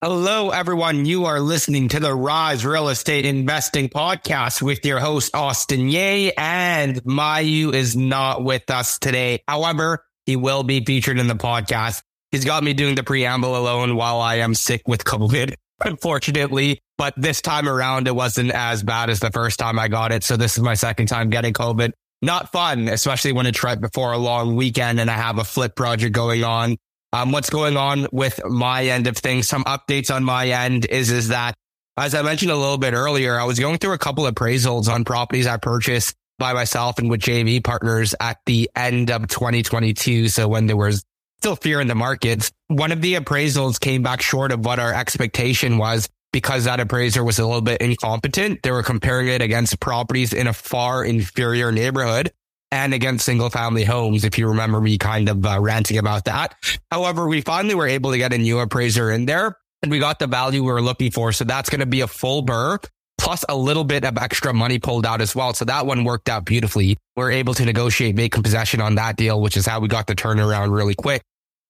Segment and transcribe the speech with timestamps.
[0.00, 1.06] Hello, everyone.
[1.06, 6.30] You are listening to the Rise Real Estate Investing Podcast with your host, Austin Yeh,
[6.38, 9.42] and Mayu is not with us today.
[9.48, 12.00] However, he will be featured in the podcast.
[12.30, 15.54] He's got me doing the preamble alone while I am sick with COVID,
[15.84, 16.80] unfortunately.
[16.96, 20.22] But this time around, it wasn't as bad as the first time I got it.
[20.22, 21.90] So this is my second time getting COVID.
[22.22, 25.74] Not fun, especially when it's right before a long weekend and I have a flip
[25.74, 26.76] project going on
[27.12, 29.48] um, what's going on with my end of things.
[29.48, 31.54] Some updates on my end is, is that
[31.96, 35.04] as I mentioned a little bit earlier, I was going through a couple appraisals on
[35.04, 40.28] properties I purchased by myself and with JV partners at the end of 2022.
[40.28, 41.04] So when there was
[41.40, 44.94] still fear in the markets, one of the appraisals came back short of what our
[44.94, 48.62] expectation was because that appraiser was a little bit incompetent.
[48.62, 52.32] They were comparing it against properties in a far inferior neighborhood
[52.70, 54.24] and against single family homes.
[54.24, 56.54] If you remember me kind of uh, ranting about that.
[56.90, 60.18] However, we finally were able to get a new appraiser in there and we got
[60.18, 61.32] the value we were looking for.
[61.32, 62.84] So that's going to be a full BRRRR
[63.18, 65.52] plus a little bit of extra money pulled out as well.
[65.52, 66.96] So that one worked out beautifully.
[67.16, 70.06] We are able to negotiate vacant possession on that deal, which is how we got
[70.06, 71.22] the turnaround really quick.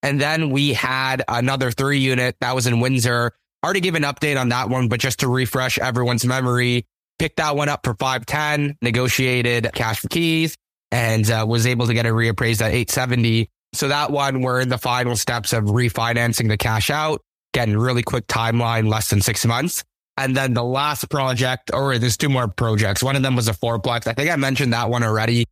[0.02, 3.32] And then we had another three unit that was in Windsor.
[3.64, 6.86] Already gave an update on that one, but just to refresh everyone's memory,
[7.18, 10.56] picked that one up for 510, negotiated cash for keys,
[10.90, 13.48] and uh, was able to get it reappraised at 870.
[13.74, 17.20] So that one, we're in the final steps of refinancing the cash out,
[17.52, 19.84] getting really quick timeline, less than six months.
[20.16, 23.02] And then the last project, or there's two more projects.
[23.02, 24.06] One of them was a fourplex.
[24.08, 25.44] I think I mentioned that one already.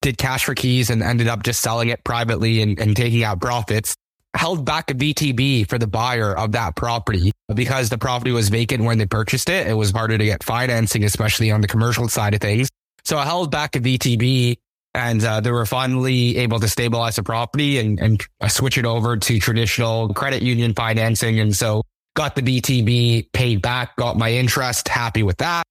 [0.00, 3.40] Did cash for keys and ended up just selling it privately and, and taking out
[3.40, 3.94] profits.
[4.34, 8.84] Held back a VTB for the buyer of that property because the property was vacant
[8.84, 9.66] when they purchased it.
[9.66, 12.68] It was harder to get financing, especially on the commercial side of things.
[13.04, 14.56] So I held back a VTB
[14.94, 19.16] and uh, they were finally able to stabilize the property and, and switch it over
[19.16, 21.38] to traditional credit union financing.
[21.40, 21.82] And so
[22.14, 25.64] got the VTB paid back, got my interest, happy with that.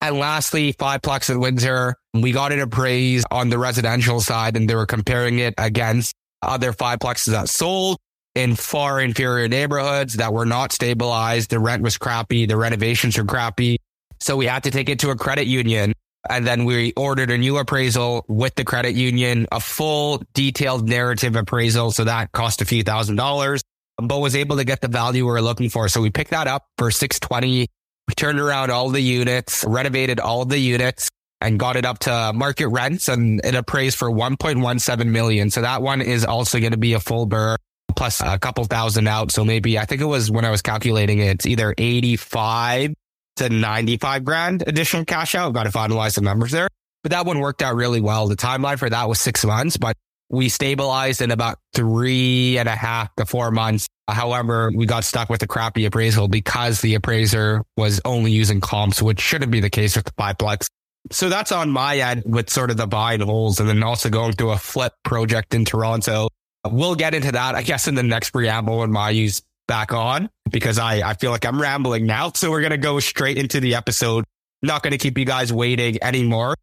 [0.00, 4.76] And lastly, Fiveplex at Windsor, we got it appraised on the residential side and they
[4.76, 7.98] were comparing it against other fiveplexes that sold
[8.36, 11.50] in far inferior neighborhoods that were not stabilized.
[11.50, 12.46] The rent was crappy.
[12.46, 13.78] The renovations were crappy.
[14.20, 15.92] So we had to take it to a credit union
[16.28, 21.36] and then we ordered a new appraisal with the credit union, a full detailed narrative
[21.36, 21.90] appraisal.
[21.90, 23.62] So that cost a few thousand dollars,
[23.96, 25.88] but was able to get the value we were looking for.
[25.88, 27.68] So we picked that up for 620.
[28.08, 31.08] We turned around all the units, renovated all the units
[31.40, 35.50] and got it up to market rents and it appraised for 1.17 million.
[35.50, 37.56] So that one is also going to be a full BRRRR
[37.96, 39.30] plus a couple thousand out.
[39.30, 42.94] So maybe I think it was when I was calculating it, it's either 85
[43.38, 45.48] to 95 grand additional cash out.
[45.48, 46.68] I've got to finalize the numbers there.
[47.02, 48.28] But that one worked out really well.
[48.28, 49.96] The timeline for that was six months, but
[50.30, 53.86] we stabilized in about three and a half to four months.
[54.08, 59.00] However, we got stuck with a crappy appraisal because the appraiser was only using comps,
[59.00, 60.66] which shouldn't be the case with the fiveplex.
[61.10, 64.10] So that's on my end with sort of the buy and holds and then also
[64.10, 66.28] going through a flip project in Toronto.
[66.66, 70.78] We'll get into that, I guess, in the next preamble when Mayu's back on because
[70.78, 72.32] I, I feel like I'm rambling now.
[72.38, 74.24] So we're going to go straight into the episode.
[74.62, 76.54] Not going to keep you guys waiting anymore.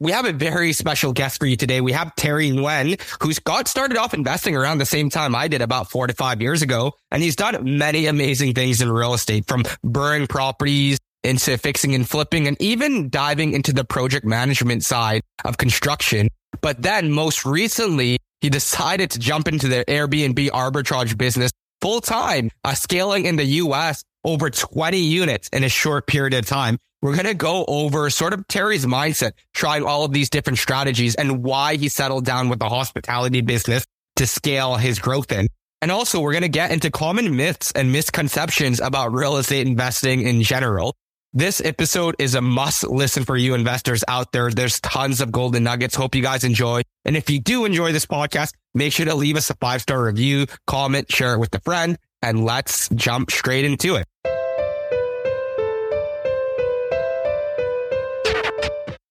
[0.00, 1.80] We have a very special guest for you today.
[1.80, 5.62] We have Terry Nguyen, who's got started off investing around the same time I did
[5.62, 6.94] about four to five years ago.
[7.10, 12.08] And he's done many amazing things in real estate from burning properties into fixing and
[12.08, 16.28] flipping and even diving into the project management side of construction.
[16.60, 22.50] But then most recently, he decided to jump into the Airbnb arbitrage business full time,
[22.64, 26.78] uh, scaling in the US over 20 units in a short period of time.
[27.02, 31.14] We're going to go over sort of Terry's mindset, trying all of these different strategies
[31.14, 33.86] and why he settled down with the hospitality business
[34.16, 35.46] to scale his growth in.
[35.80, 40.20] And also we're going to get into common myths and misconceptions about real estate investing
[40.22, 40.94] in general.
[41.32, 44.50] This episode is a must listen for you investors out there.
[44.50, 45.94] There's tons of golden nuggets.
[45.94, 46.82] Hope you guys enjoy.
[47.06, 50.04] And if you do enjoy this podcast, make sure to leave us a five star
[50.04, 54.06] review, comment, share it with a friend, and let's jump straight into it.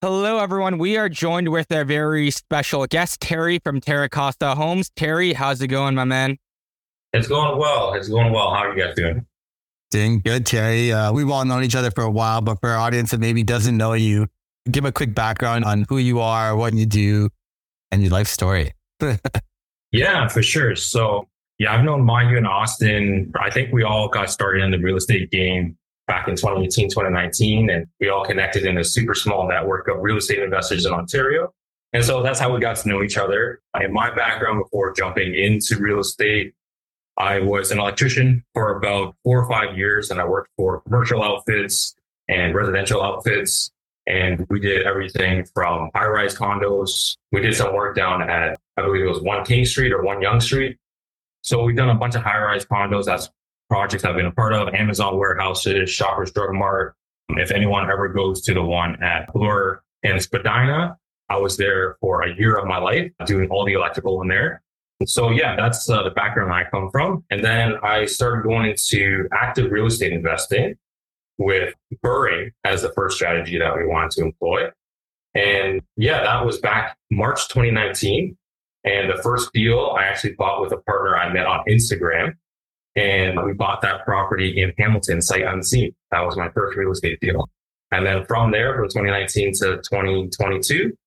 [0.01, 0.77] Hello, everyone.
[0.77, 4.89] We are joined with a very special guest, Terry from Terracasa Homes.
[4.95, 6.37] Terry, how's it going, my man?
[7.11, 7.93] It's going well.
[7.93, 8.53] It's going well.
[8.53, 9.25] How are you guys doing?
[9.91, 10.93] Doing good, Terry.
[10.93, 13.43] Uh, we've all known each other for a while, but for our audience that maybe
[13.43, 14.27] doesn't know you,
[14.71, 17.29] give a quick background on who you are, what you do,
[17.91, 18.71] and your life story.
[19.91, 20.75] yeah, for sure.
[20.75, 21.27] So,
[21.57, 23.31] yeah, I've known Mayu and Austin.
[23.39, 25.77] I think we all got started in the real estate game
[26.07, 30.17] back in 2018, 2019, and we all connected in a super small network of real
[30.17, 31.53] estate investors in Ontario.
[31.93, 33.61] And so that's how we got to know each other.
[33.79, 36.53] In my background before jumping into real estate,
[37.17, 41.21] I was an electrician for about four or five years, and I worked for commercial
[41.21, 41.95] outfits
[42.27, 43.71] and residential outfits.
[44.07, 47.17] And we did everything from high rise condos.
[47.31, 50.21] We did some work down at, I believe it was one King Street or one
[50.21, 50.77] Yonge Street.
[51.41, 53.05] So we've done a bunch of high rise condos.
[53.05, 53.29] That's
[53.69, 56.95] projects I've been a part of Amazon warehouses, Shoppers Drug Mart.
[57.29, 60.97] If anyone ever goes to the one at Bloor and Spadina,
[61.29, 64.63] I was there for a year of my life doing all the electrical in there.
[65.05, 67.23] So yeah, that's uh, the background I come from.
[67.29, 70.75] And then I started going into active real estate investing
[71.37, 71.73] with
[72.03, 74.69] BRRRR as the first strategy that we wanted to employ.
[75.35, 78.35] And yeah, that was back March 2019.
[78.89, 82.35] And the first deal I actually bought with a partner I met on Instagram.
[82.95, 85.95] And we bought that property in Hamilton, sight unseen.
[86.11, 87.47] That was my first real estate deal.
[87.91, 90.97] And then from there, from 2019 to 2022,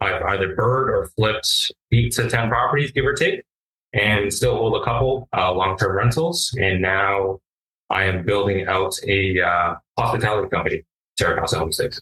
[0.00, 3.42] I've either BRRRRed or flipped eight to 10 properties, give or take,
[3.92, 6.56] and still hold a couple uh, long term rentals.
[6.60, 7.40] And now
[7.90, 10.84] I am building out a uh, hospitality company,
[11.20, 12.00] Terracasa Homestays.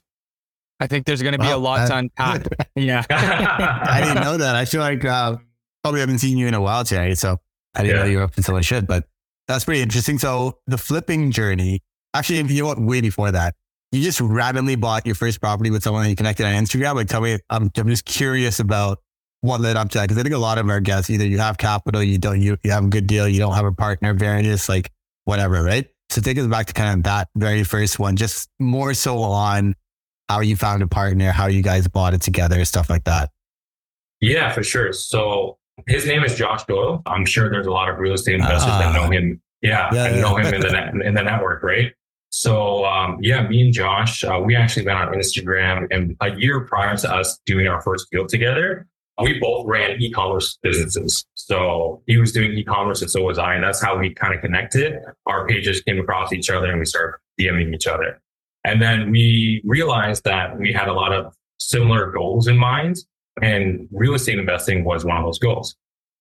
[0.82, 2.44] I think there's going to be a lot to unpack.
[2.74, 3.04] yeah.
[3.10, 4.56] I didn't know that.
[4.56, 5.36] I feel like uh,
[5.84, 7.14] probably haven't seen you in a while today.
[7.14, 7.38] So
[7.76, 8.02] I didn't yeah.
[8.02, 9.04] know you were up until I should, but
[9.46, 10.18] that's pretty interesting.
[10.18, 11.84] So the flipping journey,
[12.14, 13.54] actually, if you want way before that,
[13.92, 16.96] you just randomly bought your first property with someone that you connected on Instagram.
[16.96, 18.98] Like, tell me, I'm, I'm just curious about
[19.42, 20.08] what led up to that.
[20.08, 22.56] Cause I think a lot of our guests, either you have capital, you don't, you,
[22.64, 24.90] you have a good deal, you don't have a partner, various, like
[25.26, 25.86] whatever, right?
[26.10, 29.76] So take us back to kind of that very first one, just more so on
[30.32, 33.30] how you found a partner, how you guys bought it together, stuff like that.
[34.20, 34.92] Yeah, for sure.
[34.94, 37.02] So his name is Josh Doyle.
[37.04, 39.42] I'm sure there's a lot of real estate investors uh, that know him.
[39.60, 41.92] Yeah, yeah, yeah know him in the in the network, right?
[42.30, 46.60] So um, yeah, me and Josh, uh, we actually met on Instagram, and a year
[46.60, 48.86] prior to us doing our first deal together,
[49.20, 51.26] we both ran e-commerce businesses.
[51.34, 54.40] So he was doing e-commerce, and so was I, and that's how we kind of
[54.40, 54.94] connected.
[55.26, 58.22] Our pages came across each other, and we started DMing each other.
[58.64, 62.96] And then we realized that we had a lot of similar goals in mind,
[63.40, 65.74] and real estate investing was one of those goals.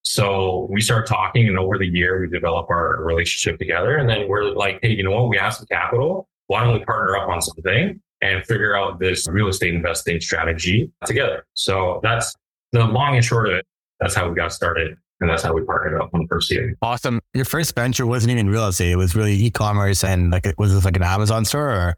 [0.04, 3.98] So we start talking, and over the year, we develop our relationship together.
[3.98, 5.30] And then we're like, hey, you know what?
[5.30, 6.28] We have some capital.
[6.48, 10.92] Why don't we partner up on something and figure out this real estate investing strategy
[11.06, 11.46] together?
[11.54, 12.36] So that's
[12.72, 13.66] the long and short of it.
[14.00, 14.98] That's how we got started.
[15.20, 16.76] And that's how we partnered up on the first year.
[16.82, 17.22] Awesome.
[17.36, 18.92] Your first venture wasn't even real estate.
[18.92, 21.98] It was really e-commerce and like, was this like an Amazon store or?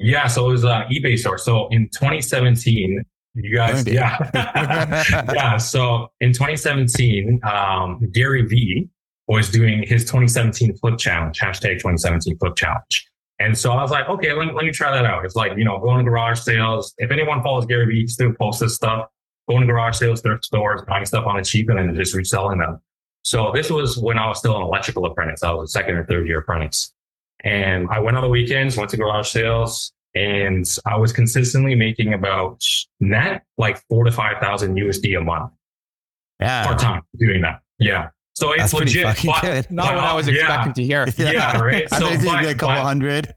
[0.00, 0.26] Yeah.
[0.26, 1.38] So it was an eBay store.
[1.38, 3.04] So in 2017,
[3.34, 4.30] you guys, yeah.
[5.32, 5.56] yeah.
[5.56, 8.88] So in 2017, um, Gary Vee
[9.28, 13.06] was doing his 2017 flip challenge, hashtag 2017 flip challenge.
[13.38, 15.24] And so I was like, okay, let me, let me try that out.
[15.24, 16.92] It's like, you know, going to garage sales.
[16.98, 19.08] If anyone follows Gary Vee, still posts this stuff,
[19.48, 22.58] going to garage sales, thrift stores, buying stuff on the cheap and then just reselling
[22.58, 22.80] them.
[23.22, 25.42] So this was when I was still an electrical apprentice.
[25.42, 26.92] I was a second or third year apprentice.
[27.44, 32.12] And I went on the weekends, went to garage sales, and I was consistently making
[32.12, 32.62] about
[33.00, 35.52] net like four to five thousand USD a month.
[36.40, 37.60] Yeah, part time doing that.
[37.78, 38.10] Yeah,
[38.40, 39.16] so it's That's legit.
[39.24, 39.70] But, good.
[39.70, 41.04] Not what I was expecting yeah.
[41.04, 41.32] to hear.
[41.32, 41.88] Yeah, right.
[41.90, 43.34] So I think but, a couple but, hundred.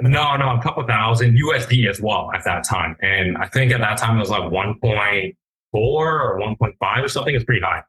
[0.00, 3.80] no, no, a couple thousand USD as well at that time, and I think at
[3.80, 5.36] that time it was like one point
[5.72, 7.34] four or one point five or something.
[7.34, 7.82] It's pretty high.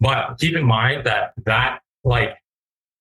[0.00, 2.30] But keep in mind that that like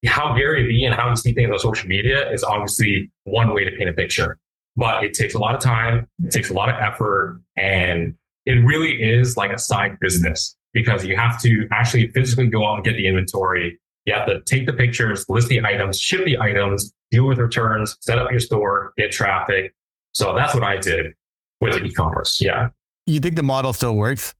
[0.05, 3.63] how Gary Vee and how you see things on social media is obviously one way
[3.63, 4.37] to paint a picture
[4.79, 8.15] but it takes a lot of time, it takes a lot of effort, and
[8.45, 12.75] it really is like a side business because you have to actually physically go out
[12.75, 13.77] and get the inventory.
[14.05, 17.97] You have to take the pictures, list the items, ship the items, deal with returns,
[17.99, 19.75] set up your store, get traffic.
[20.13, 21.13] So that's what I did
[21.59, 22.39] with e-commerce.
[22.39, 22.69] Yeah.
[23.05, 24.33] You think the model still works?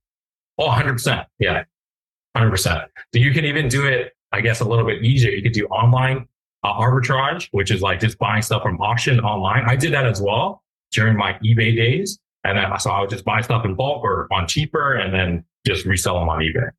[0.58, 1.26] Oh, 100%.
[1.38, 1.66] Yeah.
[2.38, 2.64] 100%.
[2.64, 5.32] So you can even do it, I guess, a little bit easier.
[5.32, 6.28] You could do online
[6.64, 9.64] uh, arbitrage, which is like just buying stuff from auction online.
[9.68, 12.20] I did that as well during my eBay days.
[12.44, 15.44] And then, so I would just buy stuff in bulk or on cheaper and then
[15.66, 16.70] just resell them on eBay.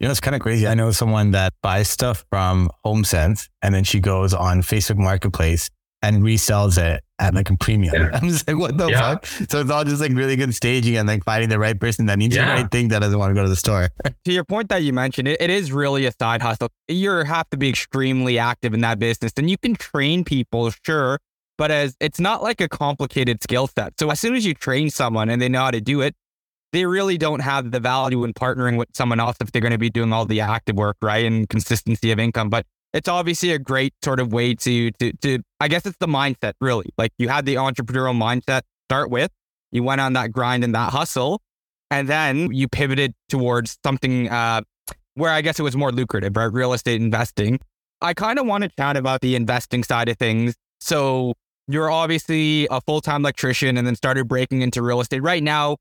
[0.00, 0.66] You know, it's kind of crazy.
[0.66, 5.70] I know someone that buys stuff from HomeSense and then she goes on Facebook Marketplace
[6.04, 7.94] and resells it at like a premium.
[7.94, 8.10] Yeah.
[8.14, 9.00] I'm just like, what the yeah.
[9.00, 9.26] fuck?
[9.26, 12.18] So it's all just like really good staging and like finding the right person that
[12.18, 12.46] needs yeah.
[12.46, 13.88] the right thing that doesn't want to go to the store.
[14.24, 16.68] to your point that you mentioned, it, it is really a side hustle.
[16.88, 21.18] You have to be extremely active in that business and you can train people, sure,
[21.56, 23.98] but as it's not like a complicated skill set.
[23.98, 26.14] So as soon as you train someone and they know how to do it,
[26.72, 29.78] they really don't have the value in partnering with someone else if they're going to
[29.78, 31.24] be doing all the active work, right?
[31.24, 32.50] And consistency of income.
[32.50, 36.06] But it's obviously a great sort of way to to to I guess it's the
[36.06, 36.90] mindset really.
[36.96, 39.30] Like you had the entrepreneurial mindset start with,
[39.72, 41.42] you went on that grind and that hustle,
[41.90, 44.62] and then you pivoted towards something uh,
[45.14, 46.52] where I guess it was more lucrative, right?
[46.52, 47.60] Real estate investing.
[48.00, 50.54] I kind of want to chat about the investing side of things.
[50.80, 51.34] So
[51.66, 55.22] you're obviously a full time electrician and then started breaking into real estate.
[55.22, 55.78] Right now,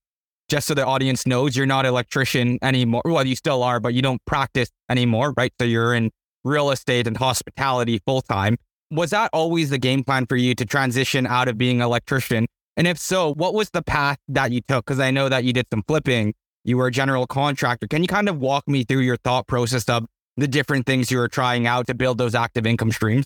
[0.49, 3.01] just so the audience knows, you're not an electrician anymore.
[3.05, 5.51] Well, you still are, but you don't practice anymore, right?
[5.59, 6.11] So you're in
[6.43, 8.57] real estate and hospitality full time.
[8.91, 12.45] Was that always the game plan for you to transition out of being an electrician?
[12.77, 14.85] And if so, what was the path that you took?
[14.85, 16.33] Because I know that you did some flipping,
[16.63, 17.87] you were a general contractor.
[17.87, 20.05] Can you kind of walk me through your thought process of
[20.37, 23.25] the different things you were trying out to build those active income streams?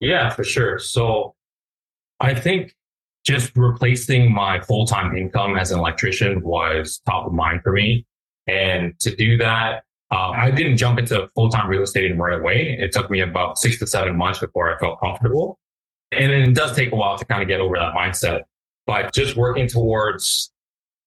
[0.00, 0.78] Yeah, for sure.
[0.78, 1.34] So
[2.20, 2.74] I think
[3.24, 8.06] just replacing my full time income as an electrician was top of mind for me.
[8.46, 12.76] And to do that, uh, I didn't jump into full time real estate right away.
[12.80, 15.58] It took me about six to seven months before I felt comfortable.
[16.12, 18.42] And it does take a while to kind of get over that mindset.
[18.86, 20.50] But just working towards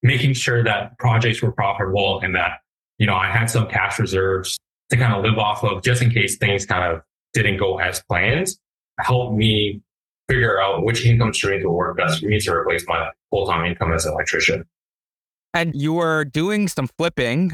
[0.03, 2.59] making sure that projects were profitable and that,
[2.99, 4.59] you know, I had some cash reserves
[4.91, 7.01] to kind of live off of just in case things kind of
[7.33, 8.49] didn't go as planned
[8.99, 9.81] helped me
[10.29, 13.65] figure out which income streams will work best for me to replace my full time
[13.65, 14.65] income as an electrician.
[15.53, 17.53] And you were doing some flipping.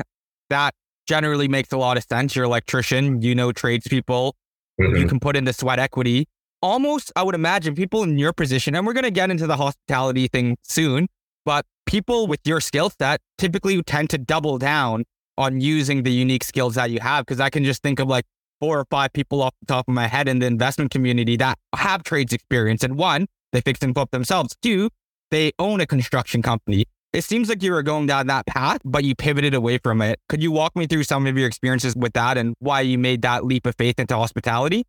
[0.50, 0.76] That
[1.08, 2.36] generally makes a lot of sense.
[2.36, 4.36] You're an electrician, you know tradespeople,
[4.80, 4.96] mm-hmm.
[4.96, 6.28] you can put in the sweat equity.
[6.62, 9.58] Almost, I would imagine people in your position, and we're going to get into the
[9.58, 11.08] hospitality thing soon,
[11.46, 15.06] but people with your skill set typically tend to double down
[15.38, 17.26] on using the unique skills that you have.
[17.26, 18.26] Cause I can just think of like
[18.60, 21.58] four or five people off the top of my head in the investment community that
[21.76, 22.84] have trades experience.
[22.84, 24.56] And one, they fix and flip themselves.
[24.62, 24.90] Two,
[25.30, 26.86] they own a construction company.
[27.14, 30.20] It seems like you were going down that path, but you pivoted away from it.
[30.30, 33.22] Could you walk me through some of your experiences with that and why you made
[33.22, 34.86] that leap of faith into hospitality?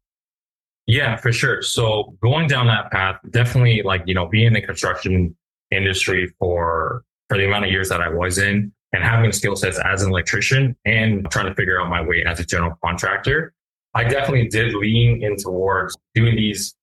[0.87, 1.63] Yeah, for sure.
[1.63, 5.37] So going down that path, definitely like, you know, being in the construction
[5.71, 9.79] industry for for the amount of years that I was in and having skill sets
[9.79, 13.53] as an electrician and trying to figure out my way as a general contractor,
[13.95, 16.75] I definitely did lean in towards doing these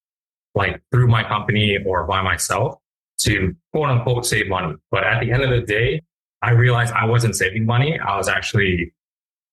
[0.53, 2.79] like through my company or by myself
[3.19, 4.75] to quote unquote save money.
[4.91, 6.01] But at the end of the day,
[6.41, 7.99] I realized I wasn't saving money.
[7.99, 8.93] I was actually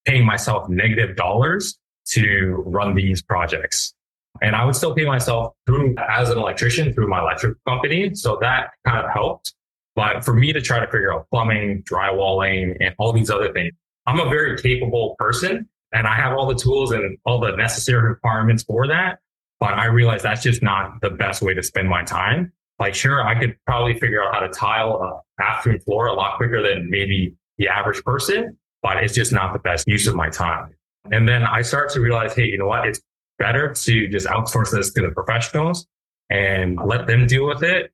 [0.05, 1.79] paying myself negative dollars
[2.09, 3.95] to run these projects.
[4.41, 8.15] And I would still pay myself through as an electrician through my electric company.
[8.15, 9.55] So that kind of helped.
[9.95, 13.73] But for me to try to figure out plumbing, drywalling, and all these other things,
[14.07, 18.03] I'm a very capable person and I have all the tools and all the necessary
[18.03, 19.19] requirements for that.
[19.61, 22.53] But I realize that's just not the best way to spend my time.
[22.83, 26.37] Like, sure, I could probably figure out how to tile a bathroom floor a lot
[26.37, 30.29] quicker than maybe the average person, but it's just not the best use of my
[30.29, 30.75] time.
[31.13, 32.89] And then I start to realize, hey, you know what?
[32.89, 33.01] It's
[33.39, 35.87] better to just outsource this to the professionals
[36.29, 37.93] and let them deal with it.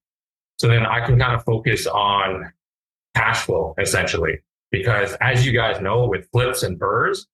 [0.58, 2.50] So then I can kind of focus on
[3.14, 4.38] cash flow essentially.
[4.70, 7.26] Because as you guys know, with flips and BRRRRs,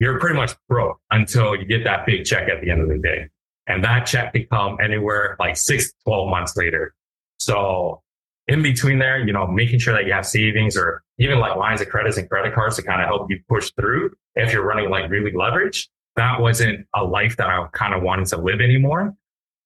[0.00, 2.98] you're pretty much broke until you get that big check at the end of the
[2.98, 3.28] day.
[3.68, 6.94] And that check can come anywhere like six to 12 months later.
[7.38, 8.02] So
[8.48, 11.82] in between there, you know, making sure that you have savings or even like lines
[11.82, 14.88] of credits and credit cards to kind of help you push through if you're running
[14.90, 15.88] like really leverage.
[16.16, 19.14] That wasn't a life that I kind of wanted to live anymore.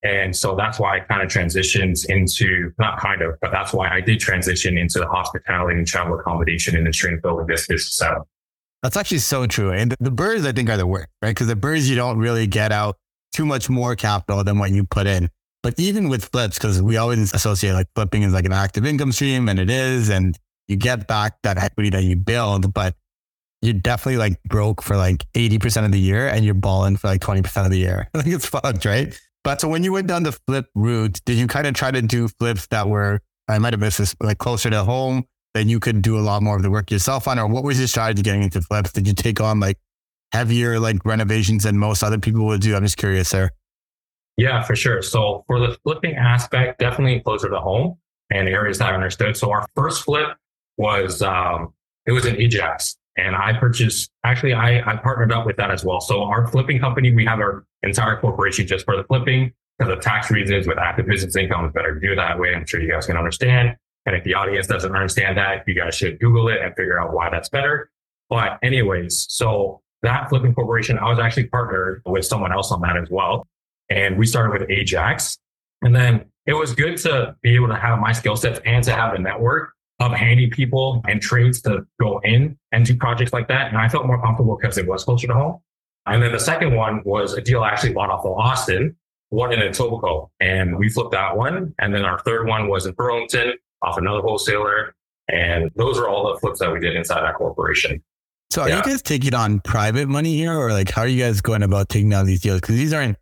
[0.03, 3.89] And so that's why I kind of transitioned into, not kind of, but that's why
[3.89, 8.03] I did transition into the hospitality and travel accommodation industry and building this business.
[8.83, 9.71] That's actually so true.
[9.71, 11.31] And the BRRRRs, I think, are the worst, right?
[11.31, 12.97] Because the BRRRRs you don't really get out
[13.33, 15.31] too much more capital than what you put in.
[15.63, 19.13] But even with flips, because we always associate like flipping is like an active income
[19.13, 20.37] stream, and it is, and
[20.69, 22.95] you get back that equity that you build, but
[23.61, 27.21] you're definitely like broke for like 80% of the year and you're balling for like
[27.21, 28.09] 20% of the year.
[28.15, 29.17] I think it's fucked, right?
[29.45, 32.03] But so when you went down the flip route, did you kind of try to
[32.03, 35.81] do flips that were, I might have missed this, like closer to home then you
[35.81, 37.39] could do a lot more of the work yourself on?
[37.39, 38.93] Or what was your strategy getting into flips?
[38.93, 39.79] Did you take on like
[40.33, 42.75] heavier like renovations than most other people would do?
[42.75, 43.53] I'm just curious there.
[44.37, 45.03] Yeah, for sure.
[45.03, 47.99] So for the flipping aspect, definitely closer to home
[48.31, 49.37] and areas that I understood.
[49.37, 50.37] So our first flip
[50.79, 51.75] was um,
[52.07, 52.97] it was an Ajax.
[53.19, 56.01] And I purchased actually I, I partnered up with that as well.
[56.01, 60.01] So our flipping company, we have our entire corporation just for the flipping because of
[60.01, 61.67] tax reasons with active business income.
[61.67, 62.55] It's better to do that way.
[62.55, 63.77] I'm sure you guys can understand.
[64.07, 67.13] And if the audience doesn't understand that, you guys should Google it and figure out
[67.13, 67.91] why that's better.
[68.31, 72.97] But anyways, so that flipping corporation, I was actually partnered with someone else on that
[72.97, 73.47] as well.
[73.89, 75.39] And we started with Ajax.
[75.83, 78.93] And then it was good to be able to have my skill sets and to
[78.93, 83.49] have a network of handy people and trades to go in and do projects like
[83.49, 83.69] that.
[83.69, 85.61] And I felt more comfortable because it was closer to home.
[86.07, 88.97] And then the second one was a deal I actually bought off of Austin,
[89.29, 91.75] one in Etobicoke, and we flipped that one.
[91.79, 94.95] And then our third one was in Burlington off another wholesaler.
[95.29, 98.03] And those are all the flips that we did inside that corporation.
[98.53, 98.77] So are yeah.
[98.77, 101.89] you guys taking on private money here or like how are you guys going about
[101.89, 102.61] taking down these deals?
[102.61, 103.17] Because these aren't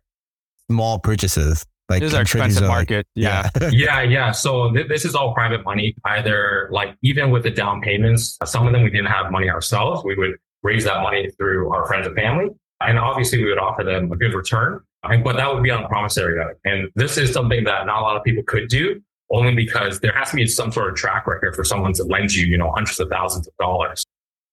[0.69, 1.65] small purchases.
[1.87, 3.07] Like this is our expensive market.
[3.15, 3.49] Like, yeah.
[3.71, 4.01] Yeah.
[4.01, 4.31] yeah.
[4.31, 5.95] So th- this is all private money.
[6.03, 10.03] Either like even with the down payments, some of them we didn't have money ourselves.
[10.03, 12.49] We would raise that money through our friends and family.
[12.81, 14.81] And obviously we would offer them a good return.
[15.03, 16.57] And, but that would be on the promissory note.
[16.65, 20.11] And this is something that not a lot of people could do only because there
[20.11, 22.69] has to be some sort of track record for someone to lend you, you know,
[22.71, 24.05] hundreds of thousands of dollars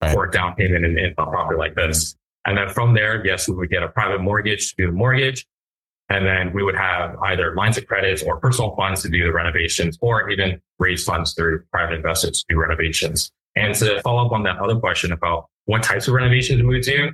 [0.02, 0.12] right.
[0.12, 2.16] for a down payment in, in a property like this.
[2.46, 5.46] And then from there, yes, we would get a private mortgage to do the mortgage.
[6.08, 9.32] And then we would have either lines of credits or personal funds to do the
[9.32, 13.30] renovations or even raise funds through private investors to do renovations.
[13.56, 17.10] And to follow up on that other question about what types of renovations we do,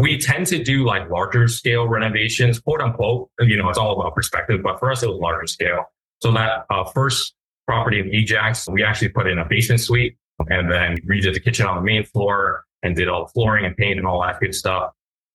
[0.00, 3.30] we tend to do like larger scale renovations, quote unquote.
[3.40, 5.84] You know, it's all about perspective, but for us, it was larger scale.
[6.20, 7.34] So that uh, first
[7.66, 10.16] property in Ajax, we actually put in a basement suite
[10.48, 13.76] and then redid the kitchen on the main floor and did all the flooring and
[13.76, 14.92] paint and all that good stuff.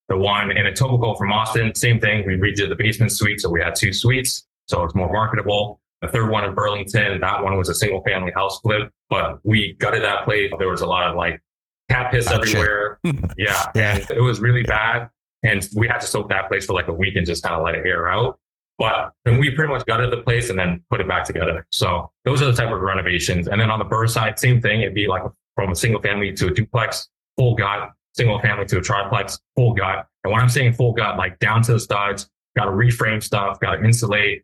[0.08, 2.26] The one in Etobicoke from Austin, same thing.
[2.26, 3.42] We redid the basement suite.
[3.42, 4.48] So we had two suites.
[4.68, 5.80] So it's more marketable.
[6.02, 9.74] The third one in Burlington, that one was a single family house flip, but we
[9.74, 10.52] gutted that place.
[10.58, 11.42] There was a lot of like
[11.90, 13.00] cat piss oh, everywhere.
[13.38, 13.66] yeah.
[13.76, 14.06] yeah.
[14.10, 15.10] It was really bad.
[15.44, 17.64] And we had to soak that place for like a week and just kind of
[17.64, 18.40] let it air out.
[18.80, 21.68] But then we pretty much gutted the place and then put it back together.
[21.70, 23.48] So those are the type of renovations.
[23.48, 24.82] And then on the BRRRR side, same thing.
[24.82, 25.22] It'd be like
[25.56, 29.74] from a single family to a duplex, full gut, single family to a triplex, full
[29.74, 30.08] gut.
[30.24, 33.60] And when I'm saying full gut, like down to the studs, got to reframe stuff,
[33.60, 34.44] got to insulate,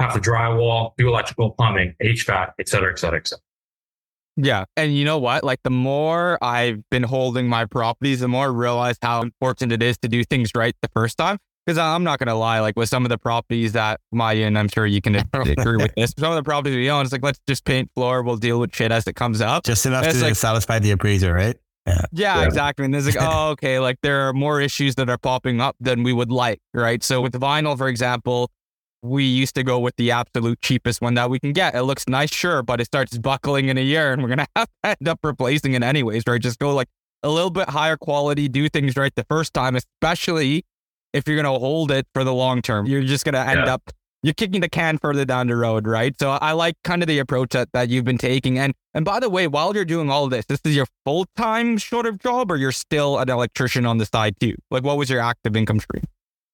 [0.00, 3.42] have to drywall, do electrical, plumbing, HVAC, et cetera, et cetera, et cetera.
[4.36, 4.64] Yeah.
[4.76, 5.44] And you know what?
[5.44, 9.82] Like the more I've been holding my properties, the more I realize how important it
[9.82, 11.38] is to do things right the first time.
[11.66, 14.56] Because I'm not going to lie, like with some of the properties that Mayu, and
[14.56, 17.24] I'm sure you can agree with this, some of the properties we own, it's like,
[17.24, 18.22] let's just paint floor.
[18.22, 19.64] We'll deal with shit as it comes up.
[19.64, 21.56] Just enough to like, satisfy the appraiser, right?
[21.86, 21.94] Yeah.
[22.12, 22.84] yeah, yeah, exactly.
[22.84, 26.02] And there's like, oh, okay, like there are more issues that are popping up than
[26.02, 27.02] we would like, right?
[27.02, 28.50] So with vinyl, for example,
[29.02, 31.74] we used to go with the absolute cheapest one that we can get.
[31.74, 34.46] It looks nice, sure, but it starts buckling in a year and we're going to
[34.56, 36.40] have to end up replacing it anyways, right?
[36.40, 36.88] Just go like
[37.22, 40.64] a little bit higher quality, do things right the first time, especially
[41.16, 42.86] if you're going to hold it for the long term.
[42.86, 43.74] You're just going to end yeah.
[43.74, 43.90] up
[44.26, 46.12] you're kicking the can further down the road, right?
[46.18, 48.58] So I like kind of the approach that, that you've been taking.
[48.58, 51.78] And and by the way, while you're doing all this, this is your full time
[51.78, 54.56] sort of job, or you're still an electrician on the side too.
[54.70, 56.02] Like, what was your active income stream?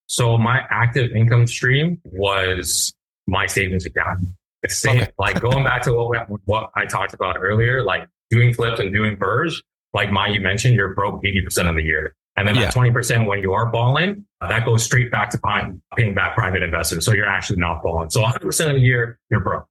[0.07, 2.93] So my active income stream was
[3.27, 4.27] my savings account.
[4.63, 5.13] It's same, okay.
[5.19, 9.17] like going back to what what I talked about earlier, like doing flips and doing
[9.17, 9.55] BRRRRs.
[9.95, 12.15] Like my, you mentioned, you're broke eighty percent of the year.
[12.37, 12.71] And then yeah.
[12.71, 16.35] that 20% when you are balling, Uh, that goes straight back to paying, paying back
[16.35, 17.05] private investors.
[17.05, 18.11] So you're actually not balling.
[18.11, 19.67] So 100% of the year, you're broke.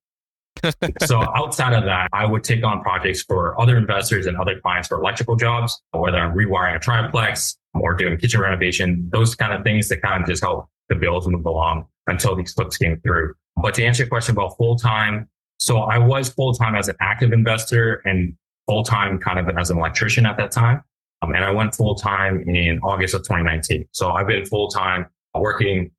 [1.06, 4.88] so outside of that, I would take on projects for other investors and other clients
[4.88, 9.64] for electrical jobs, whether I'm rewiring a triplex or doing kitchen renovation, those kind of
[9.64, 13.34] things that kind of just help the bills move along until these flips came through.
[13.62, 16.96] But to answer your question about full time, so I was full time as an
[17.02, 18.36] active investor and
[18.68, 20.84] full time kind of as an electrician at that time.
[21.22, 23.88] Um, and I went full time in August of 2019.
[23.92, 25.06] So I've been full time
[25.36, 25.92] working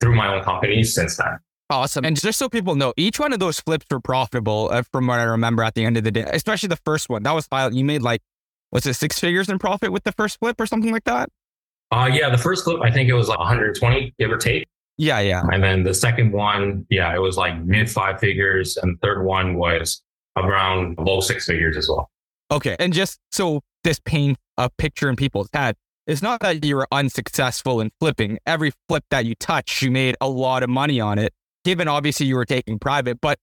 [0.00, 1.38] through my own company since then.
[1.70, 2.04] Awesome.
[2.04, 5.20] And just so people know, each one of those flips were profitable uh, from what
[5.20, 7.22] I remember at the end of the day, especially the first one.
[7.24, 7.72] That was file.
[7.72, 8.22] You made like,
[8.72, 11.28] was it six figures in profit with the first flip or something like that?
[11.90, 14.66] Uh, yeah, the first flip, I think it was like 120, give or take.
[14.96, 15.42] Yeah, yeah.
[15.52, 18.76] And then the second one, yeah, it was like mid five figures.
[18.76, 20.02] And the third one was
[20.36, 22.10] around low six figures as well.
[22.50, 22.76] Okay.
[22.78, 25.76] And just so this paint a picture in people's head.
[26.06, 28.38] It's not that you were unsuccessful in flipping.
[28.46, 31.32] Every flip that you touched, you made a lot of money on it,
[31.64, 33.20] given obviously you were taking private.
[33.20, 33.38] But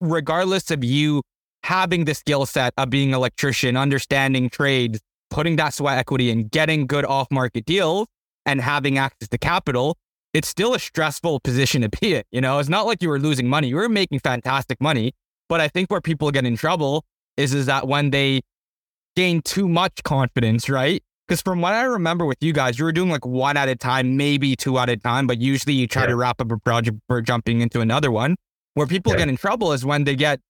[0.00, 1.22] regardless of you
[1.64, 6.50] having the skill set of being an electrician, understanding trades, putting that sweat equity and
[6.50, 8.06] getting good off market deals
[8.46, 9.96] and having access to capital,
[10.32, 12.22] it's still a stressful position to be in.
[12.30, 13.68] You know, it's not like you were losing money.
[13.68, 15.12] You were making fantastic money.
[15.48, 17.04] But I think where people get in trouble
[17.36, 18.42] is, is that when they
[19.16, 21.02] gain too much confidence, right?
[21.26, 23.76] Because from what I remember with you guys, you were doing like one at a
[23.76, 26.08] time, maybe two at a time, but usually you try yeah.
[26.08, 28.36] to wrap up a project before jumping into another one.
[28.74, 29.18] Where people yeah.
[29.18, 30.40] get in trouble is when they get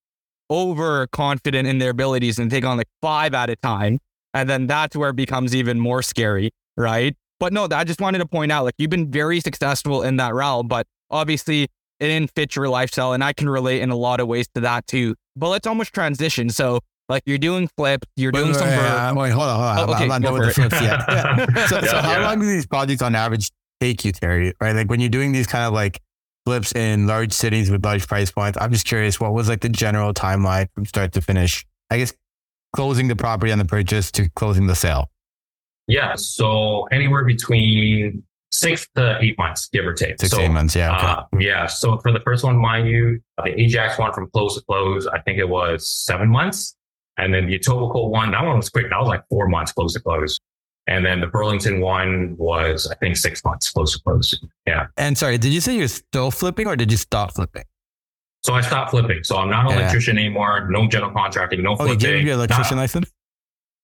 [0.51, 3.99] overconfident in their abilities and take on like five at a time.
[4.35, 7.16] And then that's where it becomes even more scary, right?
[7.38, 10.35] But no, I just wanted to point out like you've been very successful in that
[10.35, 11.68] realm, but obviously it
[12.07, 13.12] didn't fit your lifestyle.
[13.12, 15.14] And I can relate in a lot of ways to that too.
[15.37, 16.51] But let's almost transition.
[16.51, 18.68] So like you're doing flips, you're doing wait, some.
[18.68, 19.79] Wait, Ver- wait, hold on, hold on.
[19.79, 21.01] Oh, okay, I'm not go done with the flips yet.
[21.09, 21.46] Yeah.
[21.68, 22.27] So, so how yeah.
[22.27, 24.55] long do these projects on average take you, Terry?
[24.61, 26.01] Right, like when you're doing these kind of like
[26.46, 28.59] flips in large cities with large price points.
[28.61, 31.66] I'm just curious, what was like the general timeline from start to finish?
[31.90, 32.12] I guess
[32.75, 35.11] closing the property on the purchase to closing the sale.
[35.87, 36.14] Yeah.
[36.16, 40.20] So anywhere between six to eight months, give or take.
[40.20, 40.75] Six so, eight months.
[40.77, 40.96] Yeah.
[40.96, 41.07] Okay.
[41.07, 41.66] Uh, yeah.
[41.66, 45.20] So for the first one, mind you, the Ajax one from close to close, I
[45.20, 46.77] think it was seven months.
[47.16, 48.87] And then the Etobicoke one, that one was quick.
[48.90, 50.38] That was like four months close to close.
[50.87, 54.38] And then the Burlington one was, I think, six months close to close.
[54.66, 54.87] Yeah.
[54.96, 57.64] and sorry, did you say you're still flipping or did you stop flipping?
[58.42, 59.23] So I stopped flipping.
[59.23, 59.79] So I'm not an Yeah.
[59.81, 60.66] electrician anymore.
[60.70, 61.62] No general contracting.
[61.62, 61.99] No Oh, you flipping.
[61.99, 63.12] gave your electrician Nah, license?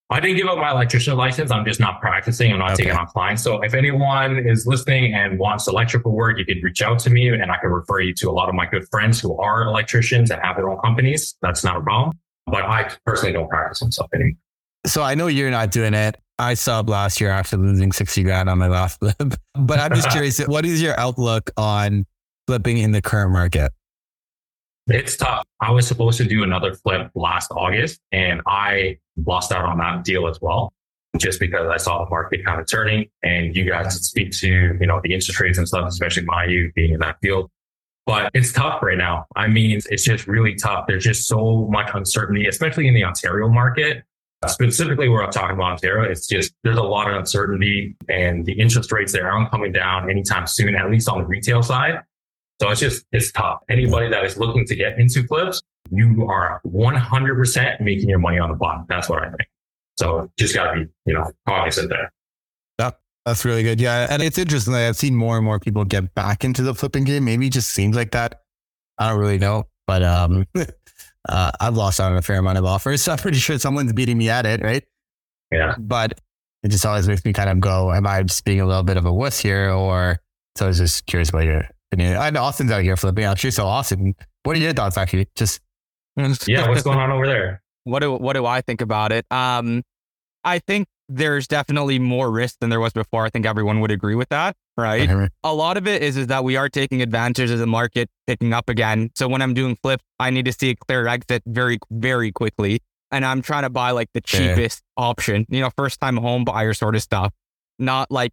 [0.09, 1.51] I didn't give up my electrician license.
[1.51, 2.53] I'm just not practicing.
[2.53, 2.85] I'm not Okay.
[2.85, 3.43] taking on clients.
[3.43, 7.29] So if anyone is listening and wants electrical work, you could reach out to me
[7.29, 10.31] and I can refer you to a lot of my good friends who are electricians
[10.31, 11.37] and have their own companies.
[11.43, 12.17] That's not a problem.
[12.47, 14.39] But I personally don't practice myself anymore.
[14.87, 16.17] So I know you're not doing it.
[16.39, 19.35] I subbed last year after losing 60 grand on my last flip.
[19.55, 22.07] But I'm just curious, what is your outlook on
[22.47, 23.73] flipping in the current market?
[24.89, 25.45] It's tough.
[25.61, 30.05] I was supposed to do another flip last August and I lost out on that
[30.05, 30.73] deal as well.
[31.17, 34.87] Just because I saw the market kind of turning and you guys speak to, you
[34.87, 37.51] know, the interest rates and stuff, especially Mayu being in that field.
[38.07, 39.27] But it's tough right now.
[39.35, 40.87] I mean, it's just really tough.
[40.87, 44.05] There's just so much uncertainty, especially in the Ontario market.
[44.47, 48.53] Specifically where I'm talking about Ontario, it's just there's a lot of uncertainty and the
[48.53, 52.01] interest rates there aren't coming down anytime soon, at least on the retail side.
[52.61, 53.61] So it's just, it's tough.
[53.69, 58.51] Anybody that is looking to get into flips, you are 100% making your money on
[58.51, 58.85] the bottom.
[58.89, 59.49] That's what I think.
[59.99, 62.13] So just got to be, you know, cognizant there.
[63.27, 63.81] That's really good.
[63.81, 64.07] Yeah.
[64.09, 64.73] And it's interesting.
[64.73, 67.25] Like, I've seen more and more people get back into the flipping game.
[67.25, 68.43] Maybe it just seems like that.
[68.99, 69.65] I don't really know.
[69.87, 70.47] But um,
[71.29, 73.03] uh, I've lost out on a fair amount of offers.
[73.07, 74.63] So I'm pretty sure someone's beating me at it.
[74.63, 74.85] Right.
[75.51, 75.75] Yeah.
[75.77, 76.21] But
[76.63, 78.97] it just always makes me kind of go, am I just being a little bit
[78.97, 79.71] of a wuss here?
[79.71, 80.21] Or
[80.57, 82.17] so I was just curious about your opinion.
[82.17, 83.25] I know Austin's out here flipping.
[83.25, 85.29] Actually, so Austin, what are your thoughts actually?
[85.35, 85.61] Just
[86.47, 86.69] Yeah.
[86.69, 87.63] What's going on over there?
[87.87, 89.25] what do what do I think about it?
[89.31, 89.83] Um,
[90.45, 93.25] I think there's definitely more risk than there was before.
[93.25, 95.31] I think everyone would agree with that, right?
[95.45, 98.53] A lot of it is is that we are taking advantage of the market picking
[98.53, 99.11] up again.
[99.15, 102.81] So when I'm doing flips, I need to see a clear exit very very quickly,
[103.13, 104.55] and I'm trying to buy like the Fair.
[104.57, 107.33] cheapest option, you know, first time home buyer sort of stuff,
[107.79, 108.33] not like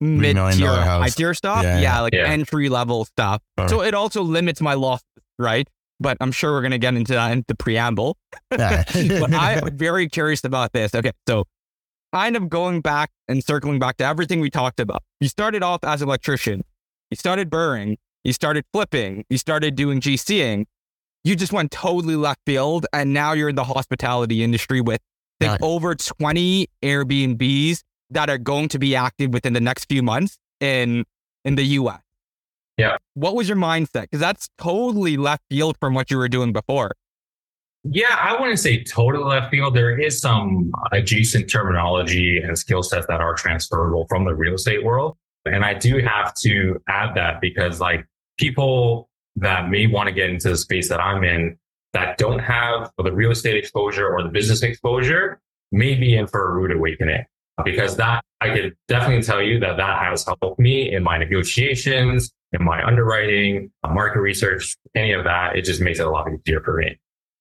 [0.00, 1.62] mid tier, dollar high tier stuff.
[1.62, 2.00] Yeah, Yeah, yeah.
[2.00, 2.26] like Yeah.
[2.28, 3.42] entry level stuff.
[3.58, 3.68] Sorry.
[3.68, 5.02] So it also limits my loss,
[5.38, 5.68] right?
[6.02, 8.16] But I'm sure we're gonna get into that in the preamble
[8.50, 8.84] yeah.
[9.20, 10.94] but I'm very curious about this.
[10.94, 11.44] Okay, so
[12.12, 15.02] kind of going back and circling back to everything we talked about.
[15.20, 16.64] You started off as an electrician.
[17.10, 17.96] You started BRRRRing.
[18.24, 19.24] You started flipping.
[19.30, 20.66] You started doing GCing.
[21.24, 25.00] You just went totally left field, and now you're in the hospitality industry with
[25.40, 30.38] think over 20 Airbnbs that are going to be active within the next few months
[30.60, 31.04] in
[31.44, 32.00] in the US.
[32.76, 32.96] Yeah.
[33.14, 34.02] What was your mindset?
[34.02, 36.92] Because that's totally left field from what you were doing before.
[37.84, 39.74] Yeah, I wouldn't say totally left field.
[39.74, 44.84] There is some adjacent terminology and skill sets that are transferable from the real estate
[44.84, 45.16] world.
[45.46, 48.06] And I do have to add that because like
[48.38, 51.56] people that may want to get into the space that I'm in
[51.94, 55.40] that don't have the real estate exposure or the business exposure
[55.72, 57.24] may be in for a rude awakening
[57.64, 62.32] because that I could definitely tell you that that has helped me in my negotiations,
[62.52, 65.56] in my underwriting, market research, any of that.
[65.56, 66.98] It just makes it a lot easier for me.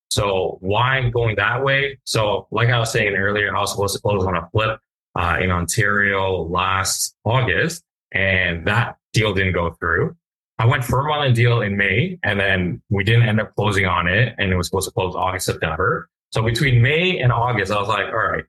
[0.10, 2.00] So why going that way?
[2.04, 4.80] So like I was saying earlier, I was supposed to close on a flip
[5.16, 10.16] uh, in Ontario last August, and that deal didn't go through.
[10.58, 13.86] I went firm on a deal in May, and then we didn't end up closing
[13.86, 16.10] on it, and it was supposed to close August, September.
[16.32, 18.44] So between May and August, I was like, all right,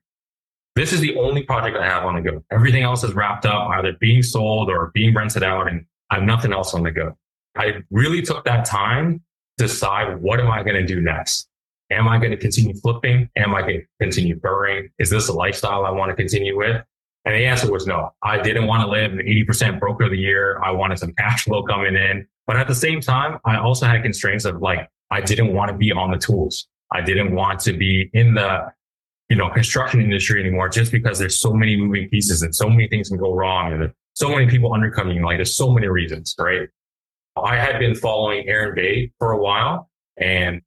[0.75, 2.43] this is the only project I have on the go.
[2.51, 6.23] Everything else is wrapped up, either being sold or being rented out, and I have
[6.23, 7.17] nothing else on the go.
[7.55, 9.21] I really took that time
[9.57, 11.47] to decide what am I going to do next?
[11.91, 13.29] Am I going to continue flipping?
[13.35, 14.89] Am I going to continue BRRRRing?
[14.97, 16.81] Is this a lifestyle I want to continue with?
[17.25, 18.13] And the answer was no.
[18.23, 20.59] I didn't want to live an 80% broker of the year.
[20.63, 22.25] I wanted some cash flow coming in.
[22.47, 25.77] But at the same time, I also had constraints of like, I didn't want to
[25.77, 26.67] be on the tools.
[26.91, 28.71] I didn't want to be in the,
[29.29, 32.87] you know, construction industry anymore just because there's so many moving pieces and so many
[32.87, 35.21] things can go wrong and so many people undercutting.
[35.21, 36.69] Like there's so many reasons, right?
[37.41, 40.61] I had been following Aaron Bay for a while and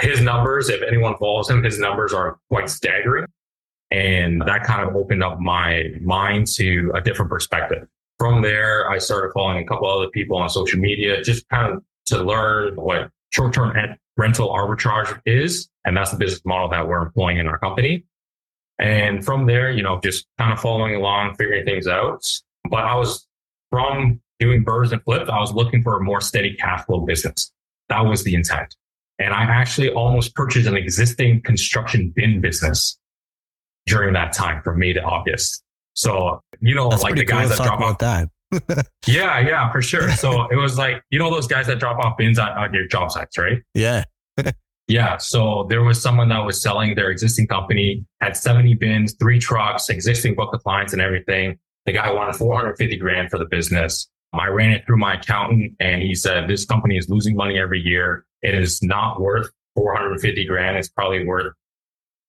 [0.00, 3.26] his numbers, if anyone follows him, his numbers are quite staggering.
[3.90, 7.86] And that kind of opened up my mind to a different perspective.
[8.18, 11.82] From there, I started following a couple other people on social media, just kind of
[12.06, 13.72] to learn what short-term
[14.16, 15.68] rental arbitrage is.
[15.84, 18.04] And that's the business model that we're employing in our company.
[18.78, 22.24] And from there, you know, just kind of following along, figuring things out.
[22.68, 23.26] But I was
[23.70, 27.52] from doing BRRRRs and flips, I was looking for a more steady cash flow business.
[27.88, 28.74] That was the intent.
[29.18, 32.98] And I actually almost purchased an existing construction bin business
[33.86, 35.62] during that time from May to August.
[35.94, 37.38] So, you know, That's like the cool.
[37.38, 38.28] guys Let's that drop about off.
[38.50, 38.86] that.
[39.06, 40.10] Yeah, yeah, for sure.
[40.12, 42.86] So it was like, you know, those guys that drop off bins on, at your
[42.88, 43.62] job sites, right?
[43.74, 44.04] Yeah.
[44.86, 45.16] Yeah.
[45.16, 49.88] So there was someone that was selling their existing company, had 70 bins, three trucks,
[49.88, 51.58] existing book of clients and everything.
[51.86, 54.10] The guy wanted 450 grand for the business.
[54.34, 57.80] I ran it through my accountant and he said, this company is losing money every
[57.80, 58.26] year.
[58.44, 60.76] It is not worth 450 grand.
[60.76, 61.54] It's probably worth,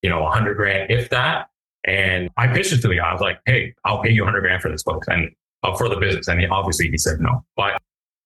[0.02, 1.50] you know, 100 grand, if that.
[1.84, 3.10] And I pitched it to the guy.
[3.10, 5.30] I was like, hey, I'll pay you 100 grand for this book and
[5.62, 6.28] uh, for the business.
[6.28, 7.46] And he, obviously he said no.
[7.56, 7.80] But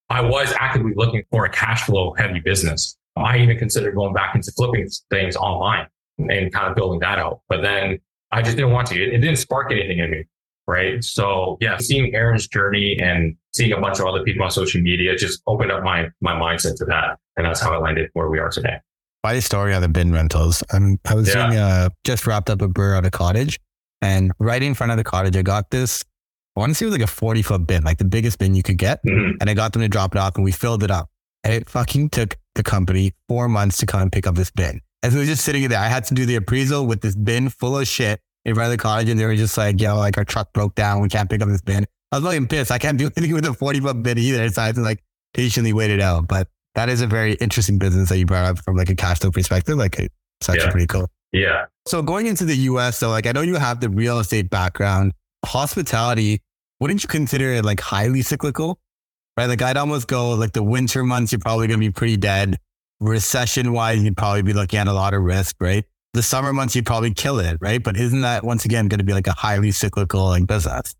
[0.08, 2.96] I was actively looking for a cash flow heavy business.
[3.16, 7.40] I even considered going back into flipping things online and kind of building that out.
[7.48, 7.98] But then
[8.30, 9.02] I just didn't want to.
[9.02, 10.24] It, it didn't spark anything in me.
[10.66, 11.02] Right.
[11.02, 15.16] So yeah, seeing Aaron's journey and seeing a bunch of other people on social media
[15.16, 17.18] just opened up my my mindset to that.
[17.36, 18.78] And that's how I landed where we are today.
[19.22, 20.62] Funny story on the bin rentals.
[20.72, 21.46] Um, I was Yeah.
[21.46, 23.58] doing uh just wrapped up a BRRRR at a cottage,
[24.02, 26.04] and right in front of the cottage, I got this.
[26.56, 28.54] I want to say it was like a forty foot bin, like the biggest bin
[28.54, 29.32] you could get, Mhm.
[29.40, 31.08] and I got them to drop it off, and we filled it up.
[31.44, 34.80] And it fucking took the company four months to come and pick up this bin.
[35.02, 35.78] And so it was just sitting there.
[35.78, 38.72] I had to do the appraisal with this bin full of shit in front of
[38.72, 41.30] the cottage, and they were just like, "Yo, like our truck broke down, we can't
[41.30, 42.70] pick up this bin." I was fucking pissed.
[42.70, 45.02] I can't do anything with a forty foot bin either, so I had to like
[45.34, 46.26] patiently wait it out.
[46.28, 49.18] But that is a very interesting business that you brought up from like a cash
[49.20, 49.76] flow perspective.
[49.76, 50.10] Like it's
[50.48, 50.70] actually Yeah.
[50.70, 51.08] pretty cool.
[51.32, 51.64] Yeah.
[51.86, 55.12] So going into the US, so like I know you have the real estate background,
[55.44, 56.40] hospitality,
[56.80, 58.78] wouldn't you consider it like highly cyclical?
[59.36, 59.46] Right?
[59.46, 62.58] Like I'd almost go like the winter months, you're probably gonna be pretty dead.
[63.00, 65.84] Recession wise, you'd probably be looking at a lot of risk, right?
[66.12, 67.82] The summer months you'd probably kill it, right?
[67.82, 70.94] But isn't that once again gonna be like a highly cyclical like business?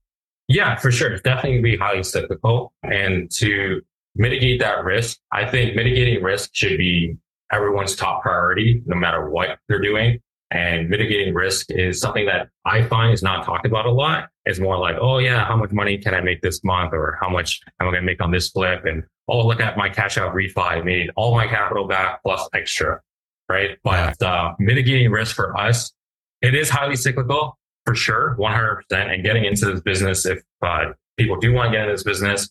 [0.51, 1.17] Yeah, for sure.
[1.19, 2.73] Definitely be highly cyclical.
[2.83, 3.83] And to
[4.17, 7.17] mitigate that risk, I think mitigating risk should be
[7.53, 10.21] everyone's top priority, no matter what they're doing.
[10.51, 14.29] And mitigating risk is something that I find is not talked about a lot.
[14.45, 16.95] It's more like, oh yeah, how much money can I make this month?
[16.95, 18.85] Or how much am I going to make on this flip?
[18.87, 20.59] And oh, look at my cash out refi.
[20.59, 23.01] I made all my capital back plus extra.
[23.49, 23.79] Right.
[23.85, 25.93] But uh, mitigating risk for us,
[26.43, 27.57] it is highly cyclical
[27.91, 28.85] for sure, 100%.
[28.93, 32.49] And getting into this business, if uh, people do want to get into this business,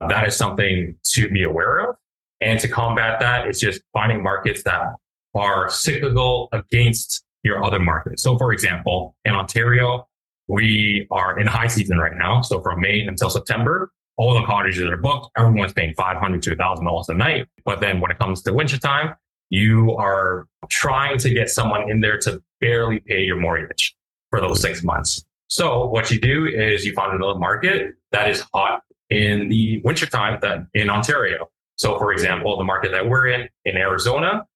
[0.00, 1.96] that is something to be aware of.
[2.40, 4.94] And to combat that, it's just finding markets that
[5.34, 8.22] are cyclical against your other markets.
[8.22, 10.08] So, for example, in Ontario,
[10.46, 12.40] we are in high season right now.
[12.40, 15.28] So, from May until September, all the cottages are booked.
[15.36, 17.46] Everyone's paying 500 to $1,000 a night.
[17.66, 19.16] But then when it comes to wintertime,
[19.50, 23.94] you are trying to get someone in there to barely pay your mortgage
[24.30, 25.24] for those six months.
[25.48, 30.38] So what you do is you find another market that is hot in the wintertime
[30.42, 31.48] that in Ontario.
[31.76, 34.46] So for example, the market that we're in, in Arizona,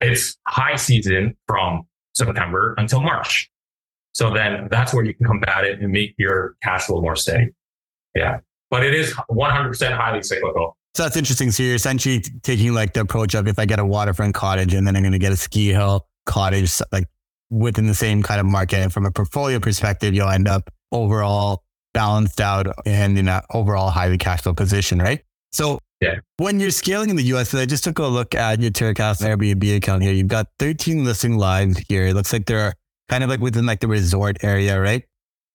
[0.00, 1.82] it's high season from
[2.14, 3.50] September until March.
[4.12, 7.50] So then that's where you can combat it and make your cash flow more steady.
[8.14, 8.38] Yeah.
[8.70, 10.76] But it is 100% highly cyclical.
[10.94, 11.50] So that's interesting.
[11.50, 14.86] So you're essentially taking like the approach of if I get a waterfront cottage and
[14.86, 17.06] then I'm going to get a ski hill cottage, like
[17.50, 18.78] within the same kind of market.
[18.78, 21.62] And from a portfolio perspective, you'll end up overall
[21.94, 25.22] balanced out and in an overall highly cash flow position, right?
[25.52, 26.16] So Yeah.
[26.36, 29.76] when you're scaling in the US, I just took a look at your Terracasa Airbnb
[29.76, 30.12] account here.
[30.12, 32.06] You've got 13 listing live here.
[32.08, 32.74] It looks like they're
[33.08, 35.04] kind of like within like the resort area, right?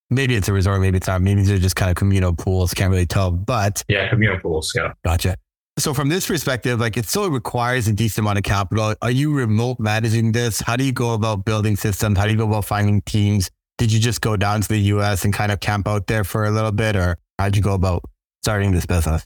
[0.09, 1.21] Maybe it's a resort, maybe it's not.
[1.21, 2.73] Maybe they're just kind of communal pools.
[2.73, 4.09] Can't really tell, but Yeah.
[4.09, 4.73] Communal pools.
[4.75, 4.93] Yeah.
[5.05, 5.35] Gotcha.
[5.81, 8.93] So from this perspective, like it still requires a decent amount of capital.
[9.01, 10.61] Are you remote managing this?
[10.61, 12.19] How do you go about building systems?
[12.19, 13.49] How do you go about finding teams?
[13.79, 16.45] Did you just go down to the US and kind of camp out there for
[16.45, 18.03] a little bit or how'd you go about
[18.43, 19.25] starting this business?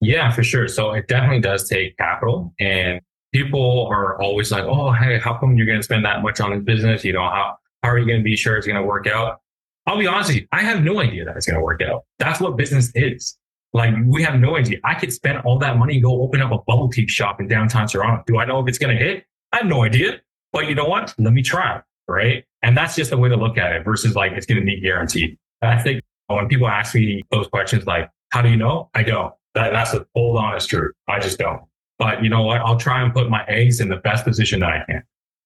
[0.00, 0.68] Yeah, for sure.
[0.68, 3.00] So it definitely does take capital and
[3.32, 6.52] people are always like, Oh, hey, how come you're going to spend that much on
[6.52, 7.04] this business?
[7.04, 9.40] You know, how, how are you going to be sure it's going to work out?
[9.88, 10.46] I'll be honest with you.
[10.52, 12.04] I have no idea that it's going to work out.
[12.20, 13.36] That's what business is.
[13.74, 14.78] Like we have no idea.
[14.84, 17.48] I could spend all that money and go open up a bubble tea shop in
[17.48, 18.22] downtown Toronto.
[18.26, 19.26] Do I know if it's going to hit?
[19.52, 20.20] I have no idea.
[20.52, 21.12] But you know what?
[21.18, 21.82] Let me try.
[22.06, 22.44] Right.
[22.62, 24.80] And that's just the way to look at it versus like it's going to be
[24.80, 25.36] guaranteed.
[25.60, 28.90] I think when people ask me those questions, like, how do you know?
[28.94, 29.34] I don't.
[29.54, 30.92] That, that's the full honest truth.
[31.08, 31.62] I just don't.
[31.98, 32.60] But you know what?
[32.60, 35.02] I'll try and put my eggs in the best position that I can.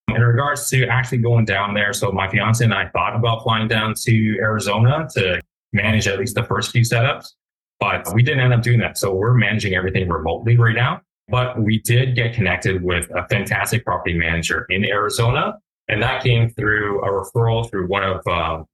[0.09, 3.69] In regards to actually going down there, so my fiance and I thought about flying
[3.69, 5.41] down to Arizona to
[5.73, 7.35] manage at least the first few setups,
[7.81, 8.99] but we didn't end up doing that.
[8.99, 11.03] So we're managing everything remotely right now.
[11.29, 15.59] But we did get connected with a fantastic property manager in Arizona.
[15.89, 18.65] And that came through a referral through one of, uh,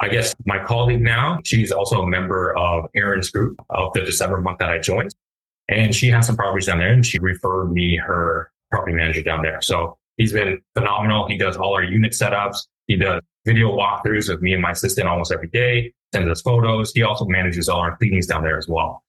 [0.00, 1.38] I guess, my colleague now.
[1.44, 5.14] She's also a member of Aaron's group of the December month that I joined.
[5.68, 9.42] And she has some properties down there and she referred me her property manager down
[9.42, 9.62] there.
[9.62, 11.28] So he's been phenomenal.
[11.28, 12.66] He does all our unit setups.
[12.86, 16.92] He does video walkthroughs with me and my assistant almost every day, sends us photos.
[16.92, 19.04] He also manages all our cleanings down there as well.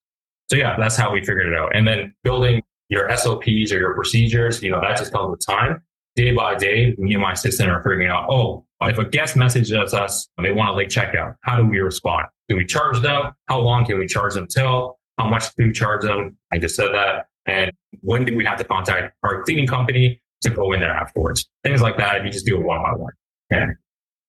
[0.50, 1.76] So yeah, that's how we figured it out.
[1.76, 5.82] And then building your SOPs or your procedures, you know, that just comes with time.
[6.16, 9.94] Day by day, me and my assistant are figuring out, oh, if a guest messages
[9.94, 12.28] us, they want a late checkout, how do we respond?
[12.48, 13.34] Do we charge them?
[13.48, 14.98] How long can we charge them till?
[15.18, 16.38] How much do we charge them?
[16.52, 17.28] I just said that.
[17.46, 21.48] And when do we have to contact our cleaning company to go in there afterwards?
[21.64, 22.24] Things like that.
[22.24, 23.14] You just do it one by one.
[23.52, 23.68] Yeah.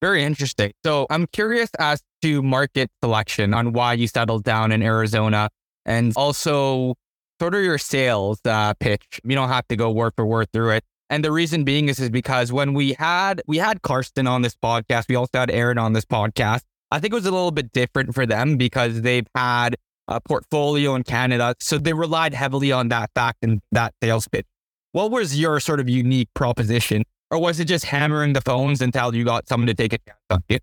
[0.00, 0.72] Very interesting.
[0.84, 5.48] So I'm curious as to market selection on why you settled down in Arizona
[5.84, 6.94] and also
[7.40, 9.20] sort of your sales uh, pitch.
[9.24, 10.84] You don't have to go word for word through it.
[11.08, 14.56] And the reason being is, is because when we had we had Karsten on this
[14.56, 16.62] podcast, we also had Aaron on this podcast.
[16.90, 19.76] I think it was a little bit different for them because they've had
[20.08, 24.46] a portfolio in Canada, so they relied heavily on that fact and that sales pitch.
[24.92, 29.14] What was your sort of unique proposition, or was it just hammering the phones until
[29.14, 30.62] you got someone to take a chance on it?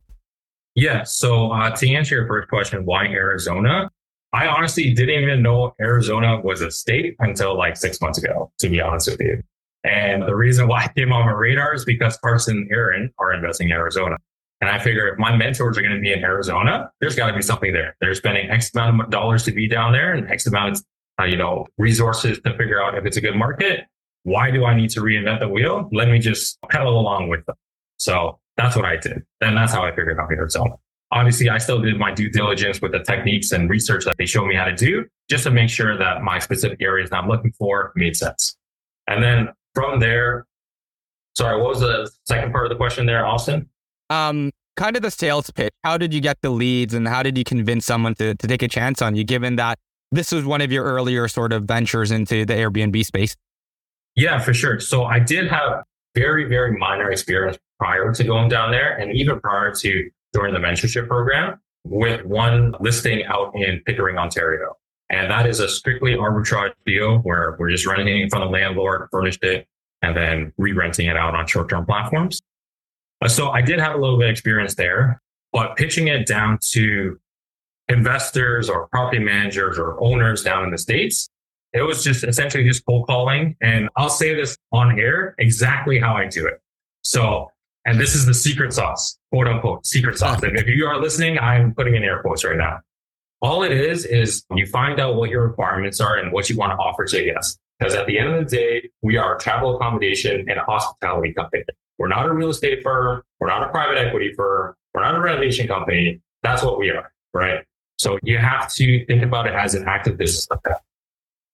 [0.75, 1.03] Yeah.
[1.03, 3.89] So uh, to answer your first question, why Arizona?
[4.33, 8.69] I honestly didn't even know Arizona was a state until like six months ago, to
[8.69, 9.43] be honest with you.
[9.83, 13.33] And the reason why I came on my radar is because Karsten and Aaron are
[13.33, 14.17] investing in Arizona.
[14.61, 17.35] And I figure if my mentors are going to be in Arizona, there's got to
[17.35, 17.95] be something there.
[17.99, 20.83] They're spending X amount of dollars to be down there and X amount of,
[21.19, 23.81] uh, you know, resources to figure out if it's a good market.
[24.23, 25.89] Why do I need to reinvent the wheel?
[25.91, 27.55] Let me just pedal along with them.
[27.97, 29.23] So that's what I did.
[29.41, 30.75] And that's how I figured out Arizona.
[31.11, 34.47] Obviously, I still did my due diligence with the techniques and research that they showed
[34.47, 37.51] me how to do just to make sure that my specific areas that I'm looking
[37.51, 38.57] for made sense.
[39.07, 40.47] And then from there,
[41.35, 43.69] sorry, what was the second part of the question there, Austin?
[44.09, 45.73] Um, kind of the sales pitch.
[45.83, 48.63] How did you get the leads and how did you convince someone to, to take
[48.63, 49.77] a chance on you, given that
[50.11, 53.35] this was one of your earlier sort of ventures into the Airbnb space?
[54.15, 54.79] Yeah, for sure.
[54.79, 55.83] So I did have
[56.15, 60.59] very, very minor experience prior to going down there and even prior to during the
[60.59, 64.77] mentorship program with one listing out in Pickering, Ontario.
[65.09, 69.09] And that is a strictly arbitrage deal where we're just renting it from the landlord,
[69.11, 69.67] furnished it,
[70.01, 72.41] and then re-renting it out on short-term platforms.
[73.21, 76.59] Uh, so I did have a little bit of experience there, but pitching it down
[76.71, 77.19] to
[77.89, 81.29] investors or property managers or owners down in the States,
[81.73, 83.57] it was just essentially just cold calling.
[83.61, 86.61] And I'll say this on air exactly how I do it.
[87.01, 87.49] So
[87.85, 90.41] and this is the secret sauce, quote unquote, secret sauce.
[90.43, 92.79] And if you are listening, I'm putting in air quotes right now.
[93.41, 96.71] All it is, is you find out what your requirements are and what you want
[96.71, 97.59] to offer to a guest.
[97.77, 101.33] Because at the end of the day, we are a travel accommodation and a hospitality
[101.33, 101.63] company.
[101.97, 103.21] We're not a real estate firm.
[103.39, 104.75] We're not a private equity firm.
[104.93, 106.21] We're not a renovation company.
[106.41, 107.65] That's what we are, right?
[107.97, 110.47] So you have to think about it as an active business.